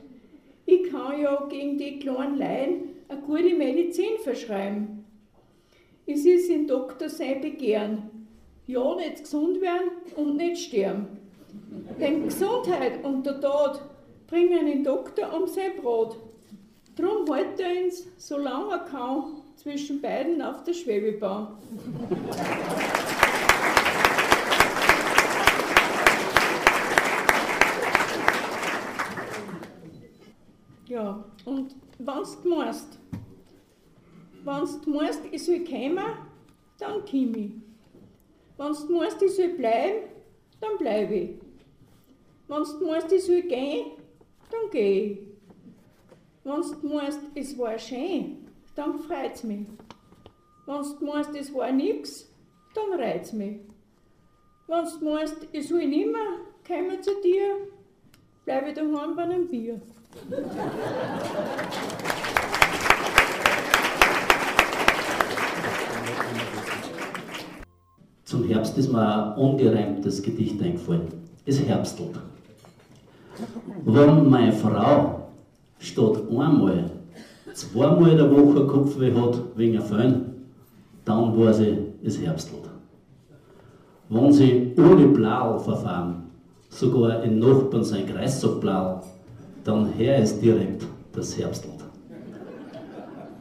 Ich 0.66 0.90
kann 0.90 1.20
ja 1.20 1.46
gegen 1.48 1.78
die 1.78 2.00
kleinen 2.00 2.38
Laien 2.38 2.84
eine 3.08 3.22
gute 3.22 3.54
Medizin 3.54 4.18
verschreiben. 4.24 5.06
Es 6.08 6.26
ist 6.26 6.50
in 6.50 6.68
Doktor 6.68 7.10
sein 7.10 7.42
Begehren. 7.42 8.28
Ja, 8.68 8.96
nicht 8.96 9.24
gesund 9.24 9.62
werden 9.62 9.92
und 10.16 10.38
nicht 10.38 10.58
sterben. 10.58 11.08
Denn 12.00 12.24
Gesundheit 12.24 13.04
und 13.04 13.26
der 13.26 13.40
Tod 13.40 13.82
bringen 14.28 14.66
den 14.66 14.84
Doktor 14.84 15.34
um 15.34 15.48
sein 15.48 15.76
Brot. 15.82 16.18
Drum 16.96 17.32
hält 17.34 17.60
er 17.60 17.86
uns, 17.86 18.06
solange 18.18 18.72
er 18.72 18.80
kann, 18.80 19.42
zwischen 19.56 20.02
beiden 20.02 20.42
auf 20.42 20.64
der 20.64 20.74
Schwebebahn. 20.74 21.58
Ja, 30.88 31.24
und 31.46 31.76
wenn 31.98 32.06
du 32.06 32.50
meinst, 32.50 33.00
wenn 34.44 34.82
du 34.84 34.90
meinst, 34.92 35.22
ich 35.32 35.44
soll 35.44 35.64
kommen, 35.66 36.00
dann 36.78 37.02
komm 37.10 37.36
ich. 37.36 37.52
Wenn 38.58 38.74
du 38.74 38.98
meinst, 38.98 39.22
ich 39.22 39.36
soll 39.36 39.50
bleiben, 39.50 40.10
dann 40.62 40.78
bleibe 40.78 41.16
ich. 41.16 41.30
Wenn 42.48 42.64
du 42.64 42.86
meinst, 42.86 43.12
ich 43.12 43.24
soll 43.26 43.42
gehen, 43.42 43.92
dann 44.56 44.72
geh 44.72 45.12
ich. 45.12 45.20
Wenn 46.44 46.62
du 46.62 46.96
meinst, 46.96 47.20
es 47.34 47.58
war 47.58 47.78
schön, 47.78 48.38
dann 48.76 49.00
freut's 49.00 49.44
mich. 49.44 49.66
Wenn 50.66 50.82
du 50.82 51.06
meinst, 51.06 51.32
es 51.36 51.54
war 51.54 51.72
nix, 51.72 52.30
dann 52.74 53.00
reizt's 53.00 53.34
mich. 53.34 53.58
Wenn 54.68 54.86
du 54.86 55.06
meinst, 55.06 55.48
ich 55.52 55.68
soll 55.68 55.86
nimmer 55.86 56.40
kommen 56.68 57.02
zu 57.02 57.12
dir, 57.24 57.68
bleibe 58.46 58.74
daheim 58.74 59.16
bei 59.16 59.24
einem 59.24 59.48
Bier. 59.48 59.82
Zum 68.24 68.44
Herbst 68.48 68.78
ist 68.78 68.92
mir 68.92 69.08
ein 69.08 69.38
ungereimtes 69.38 70.22
Gedicht 70.22 70.62
eingefallen. 70.62 71.08
Es 71.46 71.60
herbstelt. 71.60 72.20
Wenn 73.86 74.30
meine 74.30 74.52
Frau 74.52 75.30
statt 75.80 76.22
einmal, 76.30 76.90
zweimal 77.54 78.12
in 78.12 78.18
der 78.18 78.32
Woche 78.32 78.66
Kopfweh 78.66 79.14
hat 79.14 79.40
wegen 79.56 79.82
Föhn, 79.82 80.26
dann 81.04 81.38
weiß 81.38 81.60
ich, 81.60 81.78
es 82.04 82.20
herbstelt. 82.20 82.70
Wenn 84.10 84.32
sie 84.32 84.74
ohne 84.78 85.08
Blau 85.08 85.58
verfahren, 85.60 86.24
sogar 86.70 87.24
in 87.24 87.40
Nachbarn 87.40 87.84
sein 87.84 88.06
Kreissackblau, 88.06 89.02
dann 89.64 89.94
her 89.94 90.20
ist 90.20 90.42
direkt 90.42 90.86
das 91.14 91.38
Herbstelt. 91.38 91.84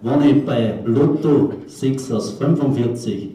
Wenn 0.03 0.23
ich 0.23 0.45
bei 0.45 0.81
Lotto 0.85 1.53
6 1.67 2.13
aus 2.13 2.33
45 2.33 3.31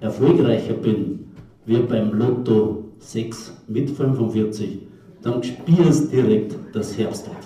erfolgreicher 0.00 0.74
bin, 0.74 1.30
wie 1.66 1.78
beim 1.78 2.12
Lotto 2.12 2.84
6 2.98 3.52
mit 3.68 3.90
45, 3.90 4.89
dann 5.22 5.42
spürst 5.42 6.12
direkt 6.12 6.54
das 6.72 6.96
Herbstlied. 6.96 7.36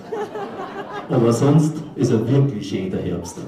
Aber 1.09 1.33
sonst 1.33 1.75
ist 1.97 2.11
er 2.11 2.29
wirklich 2.29 2.69
schön 2.69 2.91
der 2.91 3.01
Herbst. 3.03 3.39